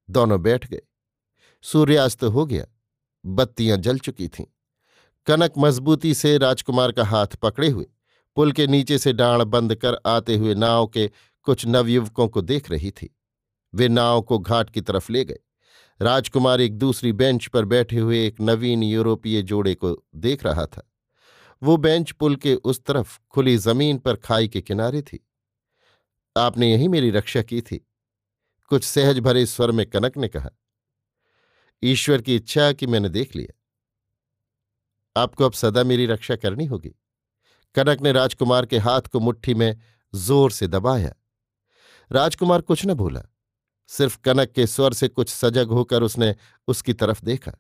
दोनों 0.10 0.42
बैठ 0.42 0.68
गए। 0.68 0.82
सूर्यास्त 1.62 2.24
हो 2.24 2.46
गया। 2.46 2.66
बत्तियाँ 3.26 3.78
जल 3.78 4.00
चुकी 4.00 4.28
थीं। 4.28 4.46
कनक 5.26 5.54
मजबूती 5.58 6.14
से 6.14 6.38
राजकुमार 6.38 6.92
का 6.92 7.06
हाथ 7.06 7.28
पकड़े 7.28 7.70
हुए 7.70 7.86
पुल 8.36 8.52
के 8.52 8.68
नीचे 8.68 8.98
से 8.98 9.14
डांड 9.14 9.44
बंद 9.44 9.76
कर 9.76 9.98
आते 10.06 10.36
हुए 10.36 10.56
नाव 10.56 10.88
के 10.88 11.12
कुछ 11.44 11.66
नवयुवकों 11.66 12.28
को 12.28 12.42
देख 12.42 12.72
रही 12.72 12.92
थी। 12.92 13.18
वे 13.74 13.88
नाव 13.88 14.22
को 14.22 14.40
घाट 14.40 14.70
की 14.70 14.82
तरफ़ 14.82 15.12
ले 15.12 15.26
गए। 15.26 15.40
राजकुमार 16.02 16.62
एक 16.62 16.78
दूसरी 16.78 17.12
बेंच 17.14 17.48
पर 17.48 17.66
बैठे 17.66 18.00
हुए 18.00 18.26
एक 18.28 18.42
नवीन 18.42 18.84
यूरोपीय 18.84 19.42
जोड़े 19.42 19.76
को 19.76 19.96
देख 20.16 20.44
रहा 20.46 20.66
था। 20.66 20.92
वो 21.62 21.78
बेंच 21.78 22.12
पुल 22.12 22.36
के 22.36 22.54
उस 22.56 22.84
तरफ़ 22.84 23.20
खुली 23.30 23.58
ज़मीन 23.58 23.98
पर 23.98 24.16
खाई 24.16 24.48
के 24.48 24.62
किनारे 24.62 25.02
थी। 25.02 25.20
आपने 26.38 26.72
यही 26.72 26.88
मेरी 26.88 27.10
रक्षा 27.12 27.42
की 27.42 27.62
थी, 27.62 27.78
कुछ 28.72 28.84
सहज 28.84 29.20
भरे 29.20 29.46
स्वर 29.46 29.72
में 29.72 29.86
कनक 29.86 30.18
ने 30.18 30.28
कहा। 30.28 30.50
ईश्वर 31.84 32.22
की 32.22 32.36
इच्छा 32.36 32.72
कि 32.72 32.88
मैंने 32.88 33.10
देख 33.10 33.36
लिया। 33.36 35.22
आपको 35.22 35.46
अब 35.46 35.54
सदा 35.54 35.84
मेरी 35.84 36.06
रक्षा 36.06 36.36
करनी 36.36 36.66
होगी। 36.66 36.96
कनक 37.76 38.02
ने 38.02 38.12
राजकुमार 38.12 38.66
के 38.66 38.78
हाथ 38.78 39.02
को 39.02 39.20
मुट्ठी 39.20 39.54
में 39.54 39.76
ज़ोर 40.16 40.52
से 40.52 40.68
दबाया। 40.68 41.14
राजकुमार 42.12 42.62
कुछ 42.62 42.86
न 42.86 42.94
बोला। 42.94 43.24
सिर्फ़ 43.90 44.20
कनक 44.20 44.52
के 44.52 44.68
स्वर 44.68 44.94
से 44.94 45.08
कुछ 45.08 45.30
सजग 45.30 45.68
होकर 45.68 46.04
उसने 46.04 46.36
उसकी 46.68 46.94
तरफ़ 46.94 47.26
देखा। 47.26 47.52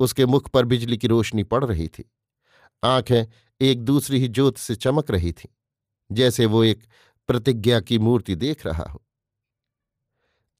उसके 0.00 0.26
मुख 0.26 0.48
पर 0.48 0.64
बिजली 0.64 0.98
की 0.98 1.06
रोशनी 1.06 1.42
पड़ 1.42 1.64
रही 1.64 1.88
थी। 1.88 2.10
आँखें 2.84 3.24
एक 3.60 3.82
दूसरी 3.82 4.20
ही 4.20 4.28
ज्योत 4.28 4.56
से 4.56 4.76
चमक 4.76 5.10
रही 5.10 5.32
थीं, 5.32 5.48
जैसे 6.12 6.46
वो 6.46 6.64
एक 6.64 6.86
प्रतिज्ञा 7.28 7.80
की 7.80 7.98
मूर्ति 7.98 8.34
देख 8.36 8.66
रहा 8.66 8.84
हो। 8.84 9.04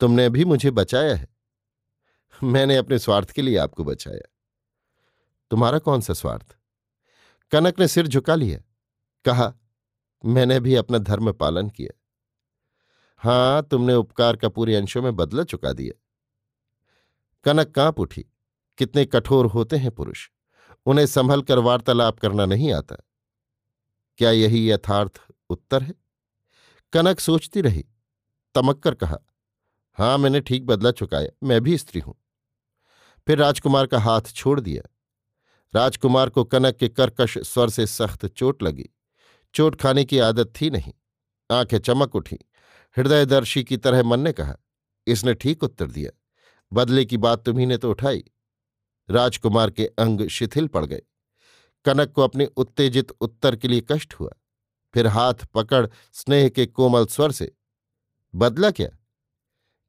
तुमने 0.00 0.24
अभी 0.24 0.44
मुझे 0.44 0.70
बचाया 0.70 1.16
है। 1.16 1.28
मैंने 2.42 2.76
अपने 2.76 2.98
स्वार्थ 2.98 3.30
के 3.30 3.42
लिए 3.42 3.56
आपको 3.56 3.84
बचाया। 3.84 4.28
तुम्हारा 5.50 5.78
कौन 5.78 6.00
सा 6.00 6.12
स्वार्थ? 6.12 6.56
कनक 7.50 7.80
ने 7.80 7.88
सिर 7.88 8.06
झुका 8.06 8.34
लिया। 8.34 8.58
कहा, 9.24 9.54
मैंने 10.24 10.60
भी 10.60 10.74
अपना 10.74 10.98
धर्म 10.98 11.32
पालन 11.32 11.68
किया। 11.68 11.97
हाँ, 13.18 13.62
तुमने 13.62 13.94
उपकार 13.94 14.36
का 14.36 14.48
पूरे 14.48 14.76
अंशों 14.76 15.02
में 15.02 15.16
बदला 15.16 15.42
चुका 15.42 15.72
दिया। 15.72 16.02
कनक 17.44 17.70
काँप 17.70 18.00
उठी। 18.00 18.26
कितने 18.78 19.04
कठोर 19.04 19.46
होते 19.46 19.76
हैं 19.76 19.90
पुरुष। 19.90 20.28
उन्हें 20.86 21.06
संभल 21.06 21.42
कर 21.42 21.58
वार्तालाप 21.58 22.18
करना 22.18 22.46
नहीं 22.46 22.72
आता। 22.72 22.96
क्या 24.18 24.30
यही 24.30 24.70
यथार्थ 24.70 25.20
उत्तर 25.50 25.82
है? 25.82 25.94
कनक 26.92 27.20
सोचती 27.20 27.60
रही। 27.60 27.84
तमक्कर 28.54 28.94
कहा, 28.94 29.18
हाँ, 29.94 30.18
मैंने 30.18 30.40
ठीक 30.40 30.66
बदला 30.66 30.90
चुकाया। 30.90 31.28
मैं 31.42 31.60
भी 31.60 31.78
स्त्री 31.78 32.00
हूँ। 32.00 32.14
फिर 33.26 33.38
राजकुमार 33.38 33.86
का 33.86 33.98
हाथ 33.98 34.20
छोड़ 34.20 34.60
दिया। 34.60 34.90
राजकुमार 35.74 36.30
को 36.30 36.44
कनक 36.44 36.76
के 36.76 36.88
कर्कश 36.88 37.38
स्वर 37.38 37.70
से 37.70 37.86
सख्त 37.86 38.26
चोट 38.26 38.62
लगी। 38.62 38.88
चोट 39.54 39.80
खाने 39.80 40.04
की 40.04 40.18
आदत 40.18 40.52
थी 40.60 40.70
नहीं। 40.70 40.92
आँखें 41.50 41.78
चमक 41.78 42.16
उठी। 42.16 42.38
हृदयदर्शी 42.98 43.64
की 43.64 43.76
तरह 43.76 44.02
मन 44.02 44.20
ने 44.20 44.32
कहा, 44.32 44.56
इसने 45.06 45.34
ठीक 45.34 45.62
उत्तर 45.62 45.90
दिया। 45.90 46.10
बदले 46.72 47.04
की 47.04 47.16
बात 47.16 47.44
तुम्ही 47.44 47.66
ने 47.66 47.76
तो 47.76 47.90
उठाई। 47.90 48.24
राजकुमार 49.08 49.70
के 49.70 49.86
अंग 49.98 50.26
शिथिल 50.28 50.66
पड़ 50.68 50.84
गए। 50.86 51.02
कनक 51.84 52.12
को 52.12 52.22
अपने 52.22 52.46
उत्तेजित 52.46 53.10
उत्तर 53.10 53.56
के 53.56 53.68
लिए 53.68 53.82
कष्ट 53.90 54.14
हुआ। 54.14 54.30
फिर 54.94 55.06
हाथ 55.06 55.34
पकड़ 55.54 55.86
स्नेह 56.12 56.48
के 56.48 56.66
कोमल 56.66 57.06
स्वर 57.06 57.32
से, 57.32 57.52
बदला 58.34 58.70
क्या? 58.70 58.88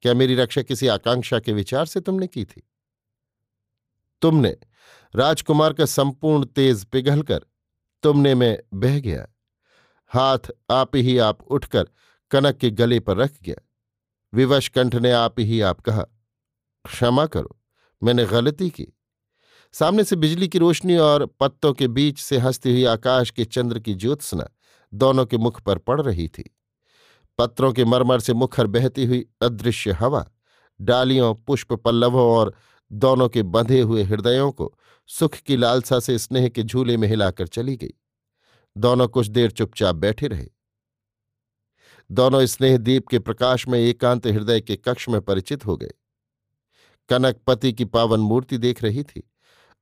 क्या 0.02 0.14
मेरी 0.14 0.36
रक्षा 0.36 0.62
किसी 0.62 0.88
आकांक्षा 0.88 1.40
के 1.40 1.54
विचार 1.54 1.86
से 1.86 2.02
तुमने 2.02 2.28
की 2.28 2.46
थी? 2.46 2.62
तुमने। 4.22 4.56
राजकुमार 5.16 5.74
का 5.74 5.86
संपूर्ण 5.86 6.46
तेज 6.46 6.86
पिघलकर 6.86 7.46
तुमने 8.04 8.36
में 8.36 8.58
बह 8.74 9.00
गया। 9.00 9.28
हाथ 10.08 10.40
आप 10.70 10.96
ही 10.96 11.18
आप 11.18 11.42
उठकर 11.44 11.88
कनक 12.32 12.56
के 12.56 12.70
गले 12.70 13.00
पर 13.00 13.18
रख 13.18 13.32
गया। 13.42 13.56
विवश 14.34 14.68
कंठ 14.68 14.96
ने 14.96 15.12
आप 15.12 15.40
ही 15.40 15.62
आप 15.62 15.82
कहा, 15.82 16.02
क्षमा 16.86 17.26
करो, 17.26 17.60
मैंने 18.04 18.26
गलती 18.26 18.70
की। 18.70 18.88
सामने 19.74 20.04
से 20.04 20.16
बिजली 20.16 20.48
की 20.48 20.58
रोशनी 20.58 20.98
और 20.98 21.26
पत्तों 21.26 21.74
के 21.74 21.88
बीच 21.88 22.20
से 22.20 22.38
हंसती 22.38 22.72
हुई 22.72 22.84
आकाश 22.84 23.32
के 23.32 23.46
चंद्र 23.46 23.80
की 23.80 23.94
ज्योत्सना 23.94 24.50
दोनों 24.94 25.26
के 25.26 25.38
मुख 25.38 25.62
पर 25.62 25.78
पड़ 25.78 26.02
रही 26.02 26.28
थी। 26.28 26.56
पत्रों 27.38 27.74
के 27.74 27.86
मरमर 27.86 28.20
से 28.20 28.34
मुखर 28.34 28.68
बहती 28.68 29.06
हुई 29.06 29.26
अदृश्य 29.42 29.92
हवा, 29.92 30.32
डालियों, 30.82 31.36
पुष्प 31.36 31.74
पल्लवों 31.74 32.32
और 32.32 32.56
दोनों 32.92 33.30
के 33.30 33.44
बंधे 33.44 33.82
हुए 33.82 34.04
हृदयों 34.04 34.52
को 34.52 34.78
सुख 35.08 35.36
की 35.36 35.58
लालसा 35.58 36.00
से 36.00 36.18
स्नेह 36.18 36.50
के 36.50 36.64
झूले 36.64 36.98
में 36.98 37.08
हिलाकर 37.08 37.48
चली 37.48 37.76
गई। 37.76 37.94
दोनों 38.78 39.08
कुछ 39.08 39.28
देर 39.28 39.52
चुपचाप 39.52 39.96
बैठे 39.96 40.28
रहे। 40.28 40.50
दोनों 42.12 42.46
स्नेह 42.46 42.78
दीप 42.78 43.08
के 43.08 43.20
प्रकाश 43.20 43.68
में 43.68 43.80
एकांत 43.80 44.28
हृदय 44.28 44.62
के 44.62 44.76
कक्ष 44.76 45.10
में 45.10 45.22
परिचित 45.22 45.66
हो 45.66 45.78
गए। 45.78 45.92
कनक 47.10 47.38
पति 47.48 47.74
की 47.74 47.86
पावन 47.86 48.20
मूर्ति 48.20 48.58
देख 48.58 48.84
रही 48.84 49.04
थी 49.04 49.32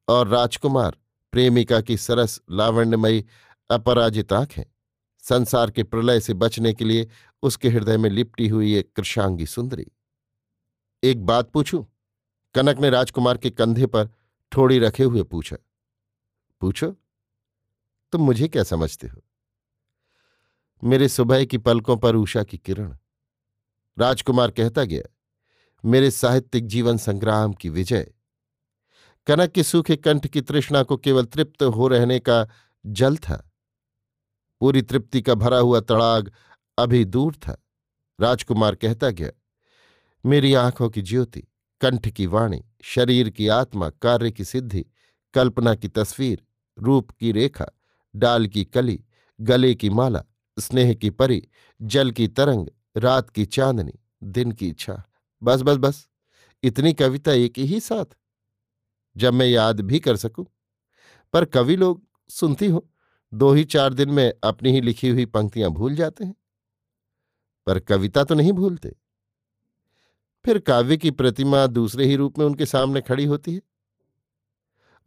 और 0.07 0.27
राजकुमार 0.27 0.97
प्रेमिका 1.31 1.81
की 1.81 1.97
सरस 1.97 2.41
लावण्यमयी 2.51 3.25
अपराजित 3.71 4.33
आँखें। 4.33 4.63
संसार 5.19 5.71
के 5.71 5.83
प्रलय 5.83 6.19
से 6.19 6.33
बचने 6.33 6.73
के 6.73 6.85
लिए 6.85 7.07
उसके 7.43 7.69
हृदय 7.69 7.97
में 7.97 8.09
लिपटी 8.09 8.47
हुई 8.47 8.75
एक 8.75 8.93
कृषांगी 8.93 9.45
सुंदरी। 9.45 9.87
एक 11.03 11.25
बात 11.25 11.51
पूछूँ? 11.51 11.87
कनक 12.55 12.79
ने 12.79 12.89
राजकुमार 12.89 13.37
के 13.37 13.49
कंधे 13.49 13.85
पर 13.85 14.09
ठोड़ी 14.51 14.79
रखे 14.79 15.03
हुए 15.03 15.23
पूछा। 15.23 15.57
पूछो? 16.61 16.95
तुम 18.11 18.21
मुझे 18.21 18.47
क्या 18.47 18.63
समझते 18.63 19.07
हो? 19.07 19.21
मेरे 20.83 21.09
सुबह 21.09 21.45
की 21.45 21.57
पलकों 21.57 21.97
पर 21.97 22.15
उषा 22.15 22.43
की 22.43 22.57
किरण। 22.57 22.97
राजकुमार 23.99 24.51
कहता 24.51 24.83
गया, 24.83 25.15
मेरे 25.85 26.11
साहित्यिक 26.11 26.67
जीवन 26.67 26.97
संग्राम 26.97 27.53
की 27.53 27.69
विजय। 27.69 28.13
कनक 29.27 29.51
के 29.51 29.63
सूखे 29.63 29.95
कंठ 29.95 30.27
की 30.27 30.41
तृष्णा 30.41 30.83
को 30.83 30.97
केवल 30.97 31.25
तृप्त 31.25 31.63
हो 31.63 31.87
रहने 31.87 32.19
का 32.19 32.47
जल 32.85 33.17
था। 33.17 33.51
पूरी 34.59 34.81
तृप्ति 34.81 35.21
का 35.21 35.33
भरा 35.33 35.57
हुआ 35.57 35.79
तड़ाग 35.79 36.31
अभी 36.77 37.05
दूर 37.05 37.35
था। 37.35 37.65
राजकुमार 38.21 38.75
कहता 38.75 39.09
गया, 39.09 39.31
मेरी 40.25 40.53
आँखों 40.53 40.89
की 40.89 41.01
ज्योति, 41.01 41.43
कंठ 41.81 42.09
की 42.09 42.25
वाणी, 42.25 42.65
शरीर 42.83 43.29
की 43.29 43.47
आत्मा, 43.47 43.89
कार्य 43.89 44.31
की 44.31 44.45
सिद्धि, 44.45 44.85
कल्पना 45.33 45.75
की 45.75 45.87
तस्वीर, 45.87 46.43
रूप 46.79 47.11
की 47.11 47.31
रेखा, 47.31 47.65
डाल 48.15 48.47
की 48.47 48.65
कली, 48.65 49.05
गले 49.41 49.75
की 49.75 49.89
माला 49.89 50.23
स्नेह 50.59 50.93
की 50.93 51.09
परी, 51.09 51.47
जल 51.81 52.11
की 52.11 52.27
तरंग, 52.27 52.67
रात 52.97 53.29
की 53.29 53.45
चांदनी, 53.45 53.93
दिन 54.23 54.51
की 54.51 54.69
इच्छा। 54.69 55.03
बस 55.43 55.61
बस 55.61 55.77
बस, 55.77 56.09
इतनी 56.63 56.93
कविता 56.93 57.31
एक 57.31 57.57
ही 57.57 57.79
साथ। 57.79 58.05
जब 59.17 59.33
मैं 59.33 59.47
याद 59.47 59.81
भी 59.81 59.99
कर 59.99 60.15
सकूँ, 60.15 60.45
पर 61.33 61.45
कवि 61.45 61.75
लोग 61.75 62.03
सुनती 62.29 62.67
हो, 62.67 62.89
दो 63.33 63.53
ही 63.53 63.63
चार 63.63 63.93
दिन 63.93 64.09
में 64.09 64.33
अपनी 64.43 64.71
ही 64.71 64.81
लिखी 64.81 65.09
हुई 65.09 65.25
पंक्तियाँ 65.25 65.69
भूल 65.69 65.95
जाते 65.95 66.25
हैं। 66.25 66.35
पर 67.65 67.79
कविता 67.79 68.23
तो 68.23 68.35
नहीं 68.35 68.53
भूलते। 68.53 68.95
फिर 70.45 70.59
काव्य 70.59 70.97
की 70.97 71.11
प्रतिमा 71.11 71.67
दूसरे 71.67 72.05
ही 72.05 72.15
रूप 72.15 72.39
में 72.39 72.45
उनके 72.45 72.65
सामने 72.65 73.01
खड़ी 73.01 73.25
होती 73.25 73.55
है। 73.55 73.61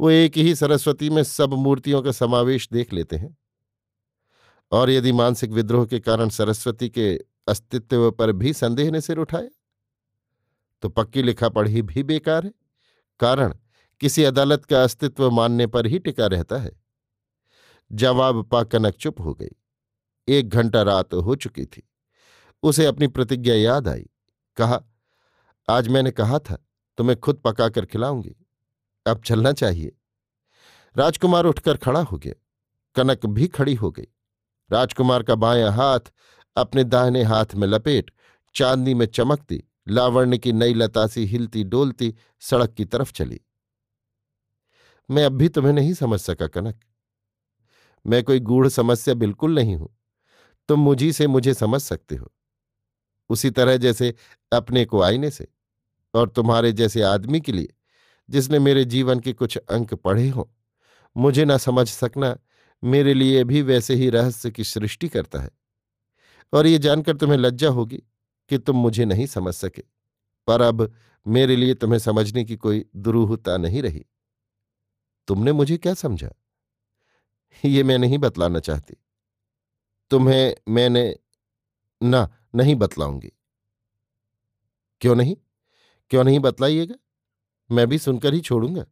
वो 0.00 0.10
एक 0.10 0.36
ही 0.36 0.54
सरस्वती 0.54 1.10
में 1.10 1.22
सब 1.22 1.54
मूर्तियों 1.54 2.02
का 2.02 2.12
समावेश 2.12 2.68
देख 2.72 2.92
लेते 2.92 3.16
हैं। 3.16 3.36
और 4.72 4.90
यदि 4.90 5.12
मानसिक 5.12 5.50
विद्रोह 5.50 5.86
के 5.86 6.00
कारण 6.00 6.28
सरस्वती 6.28 6.88
के 6.88 7.20
अस्तित्व 7.48 8.10
पर 8.10 8.32
भी 8.32 8.52
संदेह 8.52 8.90
ने 8.90 9.00
सिर 9.00 9.18
उठाया 9.18 9.48
तो 10.82 10.88
पक्की 10.88 11.22
लिखा 11.22 11.48
पढ़ी 11.48 11.82
भी 11.82 12.02
बेकार 12.02 12.44
है। 12.44 12.52
कारण, 13.20 13.54
किसी 14.00 14.24
अदालत 14.24 14.64
का 14.64 14.82
अस्तित्व 14.82 15.30
मानने 15.30 15.66
पर 15.66 15.86
ही 15.86 15.98
टिका 15.98 16.26
रहता 16.26 16.56
है। 16.56 16.72
जवाब 17.92 18.44
पा 18.44 18.64
कनक 18.64 18.94
चुप 18.94 19.20
हो 19.20 19.34
गई। 19.34 19.48
एक 20.28 20.48
घंटा 20.48 20.82
रात 20.82 21.14
हो 21.14 21.34
चुकी 21.34 21.64
थी। 21.64 21.88
उसे 22.62 22.86
अपनी 22.86 23.06
प्रतिज्ञा 23.06 23.54
याद 23.54 23.88
आई। 23.88 24.06
कहा, 24.56 24.82
आज 25.68 25.88
मैंने 25.88 26.10
कहा 26.10 26.38
था, 26.38 26.66
तुम्हें 26.96 27.20
खुद 27.20 27.42
पकाकर 27.44 27.86
खिलाऊँगी। 27.86 28.36
अब 29.06 29.22
चलना 29.22 29.52
चाहिए। 29.52 29.96
राजकुमार 30.96 31.44
उठकर 31.44 31.76
खड़ा 31.76 32.02
हो 32.02 32.18
गया। 32.18 32.34
कनक 32.94 33.26
भी 33.26 33.46
खड़ी 33.46 33.74
हो 33.74 33.90
गई। 33.90 34.06
राजकुमार 34.72 35.22
का 35.22 35.34
बायां 35.34 35.72
हाथ 35.72 36.00
अपने 36.56 36.84
दाहिने 36.84 37.22
हाथ 37.22 37.46
में 37.54 37.68
लपेट, 37.68 38.10
चांदनी 38.54 38.94
में 38.94 39.06
चमकती, 39.06 39.64
लावण्य 39.88 40.38
की 40.38 40.52
नई 40.52 40.74
लतासी 40.74 41.24
हिलती 41.26 41.64
डोलती 41.64 42.14
सड़क 42.40 42.70
की 42.70 42.84
तरफ़ 42.84 43.12
चली। 43.12 43.40
मैं 45.10 45.24
अब 45.24 45.32
भी 45.32 45.48
तुम्हें 45.48 45.72
नहीं 45.72 45.94
समझ 45.94 46.20
सका, 46.20 46.46
कनक। 46.46 46.80
मैं 48.06 48.24
कोई 48.24 48.40
गूढ़ 48.40 48.68
समस्या 48.68 49.14
बिल्कुल 49.14 49.54
नहीं 49.54 49.76
हूँ। 49.76 49.96
तुम 50.68 50.80
मुझी 50.80 51.12
से 51.12 51.26
मुझे 51.26 51.54
समझ 51.54 51.80
सकते 51.80 52.16
हो। 52.16 52.32
उसी 53.28 53.50
तरह 53.50 53.76
जैसे 53.76 54.14
अपने 54.52 54.84
को 54.84 55.02
आईने 55.02 55.30
से 55.30 55.48
और 56.14 56.28
तुम्हारे 56.28 56.72
जैसे 56.72 57.02
आदमी 57.02 57.40
के 57.40 57.52
लिए, 57.52 57.68
जिसने 58.30 58.58
मेरे 58.58 58.84
जीवन 58.84 59.20
के 59.20 59.32
कुछ 59.32 59.56
अंक 59.56 59.94
पढ़े 59.94 60.28
हो, 60.28 60.54
मुझे 61.16 61.44
ना 61.44 61.56
समझ 61.56 61.88
सकना 61.88 62.38
मेरे 62.84 63.14
लिए 63.14 63.44
भी 63.44 63.62
वैसे 63.62 63.94
ही 63.94 64.10
रहस्य 64.10 64.50
की 64.50 64.64
सृष्टि 64.64 65.08
करता 65.08 65.40
है। 65.40 65.50
और 66.52 66.66
ये 66.66 66.78
जानकर 66.78 67.16
तुम्हें 67.16 67.38
लज्जा 67.38 67.68
होगी 67.68 68.02
कि 68.48 68.58
तुम 68.58 68.76
मुझे 68.76 69.04
नहीं 69.04 69.26
समझ 69.26 69.54
सके। 69.54 69.82
पर 70.46 70.60
अब 70.60 70.94
मेरे 71.26 71.56
लिए 71.56 71.74
तुम्हें 71.74 71.98
समझने 71.98 72.44
की 72.44 72.56
कोई 72.56 72.84
दुरूहता 72.96 73.56
नहीं 73.56 73.82
रही। 73.82 74.06
तुमने 75.28 75.52
मुझे 75.52 75.76
क्या 75.76 75.94
समझा? 75.94 76.30
ये 77.64 77.82
मैं 77.82 77.98
नहीं 77.98 78.18
बतलाना 78.18 78.60
चाहती। 78.60 78.94
तुम्हें 80.10 80.56
मैंने 80.68 81.16
ना, 82.02 82.36
नहीं 82.54 82.74
बतलाऊँगी। 82.74 83.32
क्यों 85.00 85.14
नहीं? 85.14 85.36
क्यों 86.10 86.24
नहीं 86.24 86.40
बतलाइएगा? 86.40 86.94
मैं 87.70 87.86
भी 87.86 87.98
सुनकर 87.98 88.34
ही 88.34 88.40
छोड़ूँगा। 88.40 88.86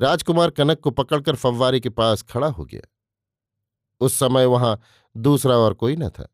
राजकुमार 0.00 0.50
कनक 0.50 0.80
को 0.80 0.90
पकड़कर 0.90 1.36
फव्वारे 1.36 1.80
के 1.80 1.88
पास 1.88 2.22
खड़ा 2.22 2.46
हो 2.46 2.64
गया। 2.64 2.95
उस 4.00 4.14
समय 4.14 4.44
वहाँ 4.44 4.80
दूसरा 5.16 5.56
और 5.56 5.74
कोई 5.74 5.96
न 5.96 6.08
था। 6.08 6.28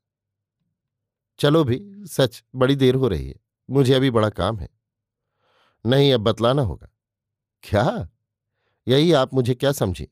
चलो 1.39 1.65
भी, 1.65 2.07
सच, 2.07 2.45
बड़ी 2.55 2.77
देर 2.77 2.95
हो 2.95 3.09
रही 3.09 3.29
है। 3.29 3.35
मुझे 3.71 3.95
अभी 3.95 4.11
बड़ा 4.11 4.31
काम 4.31 4.59
है। 4.59 4.69
नहीं, 5.87 6.13
अब 6.13 6.21
बतलाना 6.21 6.63
होगा। 6.63 6.89
क्या? 7.63 8.09
यही 8.89 9.13
आप 9.13 9.35
मुझे 9.35 9.55
क्या 9.55 9.73
समझी? 9.73 10.05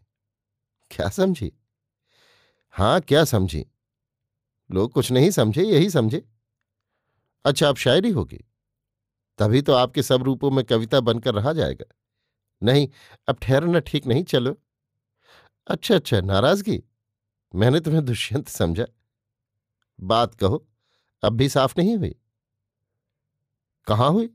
क्या 0.90 1.08
समझी? 1.08 1.52
हाँ, 2.70 3.00
क्या 3.00 3.24
समझी? 3.24 3.66
लोग 4.70 4.92
कुछ 4.92 5.12
नहीं 5.12 5.30
समझे, 5.30 5.62
यही 5.62 5.90
समझे। 5.90 6.28
अच्छा 7.44 7.68
आप 7.68 7.76
शायरी 7.76 8.10
होगी। 8.10 8.44
तभी 9.38 9.62
तो 9.62 9.72
आपके 9.72 10.02
सब 10.02 10.22
रूपों 10.22 10.50
में 10.50 10.64
कविता 10.64 11.00
बनकर 11.00 11.34
रहा 11.34 11.52
जाएगा। 11.52 11.96
नहीं, 12.62 12.88
अब 13.28 13.36
ठहरना 13.42 13.78
ठीक 13.78 14.06
नहीं, 14.06 14.24
चलो। 14.24 14.56
अच्छा 15.66 15.94
अच्छा 15.94 16.20
नाराज़गी। 16.20 16.82
मैंने 17.54 17.80
तुम्हें 17.80 18.04
दुष्यंत 18.04 18.48
समझा। 18.48 18.84
बात 20.00 20.34
कहो, 20.34 20.66
अब 21.22 21.32
भी 21.32 21.48
साफ़ 21.48 21.74
नहीं 21.78 21.96
हुई? 21.96 22.14
कहाँ 23.86 24.10
हुई? 24.10 24.30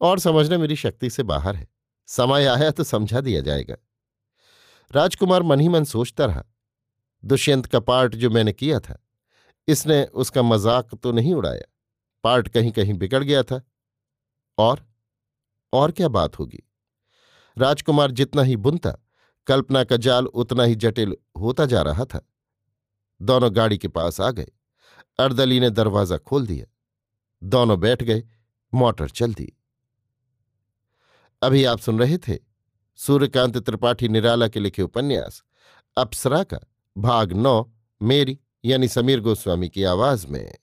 और 0.00 0.18
समझना 0.18 0.58
मेरी 0.58 0.76
शक्ति 0.76 1.10
से 1.10 1.22
बाहर 1.22 1.56
है। 1.56 1.66
समय 2.08 2.46
आया 2.46 2.70
तो 2.70 2.84
समझा 2.84 3.20
दिया 3.20 3.40
जाएगा। 3.40 3.76
राजकुमार 4.90 5.42
मन 5.42 5.60
ही 5.60 5.68
मन 5.68 5.84
सोचता 5.84 6.24
रहा। 6.24 6.44
दुष्यंत 7.24 7.66
का 7.66 7.80
पार्ट 7.80 8.14
जो 8.14 8.30
मैंने 8.30 8.52
किया 8.52 8.80
था, 8.80 8.98
इसने 9.68 10.04
उसका 10.04 10.42
मज़ाक 10.42 10.94
तो 10.94 11.12
नहीं 11.12 11.34
उड़ाया। 11.34 11.72
पार्ट 12.24 12.48
कहीं 12.48 12.72
कहीं 12.72 12.94
बिगड़ 12.94 13.22
गया 13.24 13.42
था। 13.42 13.62
और? 14.58 14.86
और 15.72 15.92
क्या 15.92 16.08
बात 16.08 16.38
होगी? 16.38 16.62
राजकुमार 17.56 18.10
जितना 18.10 18.42
ही 18.42 18.56
बुनता 18.56 18.96
कल्पना 19.46 19.84
का 19.84 19.96
जाल 19.96 20.26
उतना 20.26 20.62
ही 20.62 20.74
जटिल 20.74 21.16
होता 21.38 21.66
जा 21.66 21.82
रहा 21.82 22.04
था। 22.04 22.28
दोनों 23.22 23.56
गाड़ी 23.56 23.78
के 23.78 23.88
पास 23.88 24.20
आ 24.20 24.30
गए। 24.30 24.46
अर्दली 25.18 25.60
ने 25.60 25.70
दरवाज़ा 25.70 26.16
खोल 26.16 26.46
दिया। 26.46 26.66
दोनों 27.44 27.80
बैठ 27.80 28.02
गए, 28.02 28.24
मोटर 28.74 29.08
चल 29.08 29.34
दी। 29.34 29.52
अभी 31.42 31.64
आप 31.64 31.78
सुन 31.78 31.98
रहे 31.98 32.18
थे 32.18 32.38
सूर्यकांत 32.96 33.58
त्रिपाठी 33.58 34.08
निराला 34.08 34.48
के 34.48 34.60
लिखे 34.60 34.82
उपन्यास, 34.82 35.44
अप्सरा 35.96 36.44
का, 36.44 36.58
भाग 36.98 37.32
नौ, 37.32 37.72
मेरी 38.02 38.38
यानी 38.64 38.88
समीर 38.88 39.20
गोस्वामी 39.20 39.68
की 39.68 39.84
आवाज़ 39.84 40.26
में। 40.26 40.54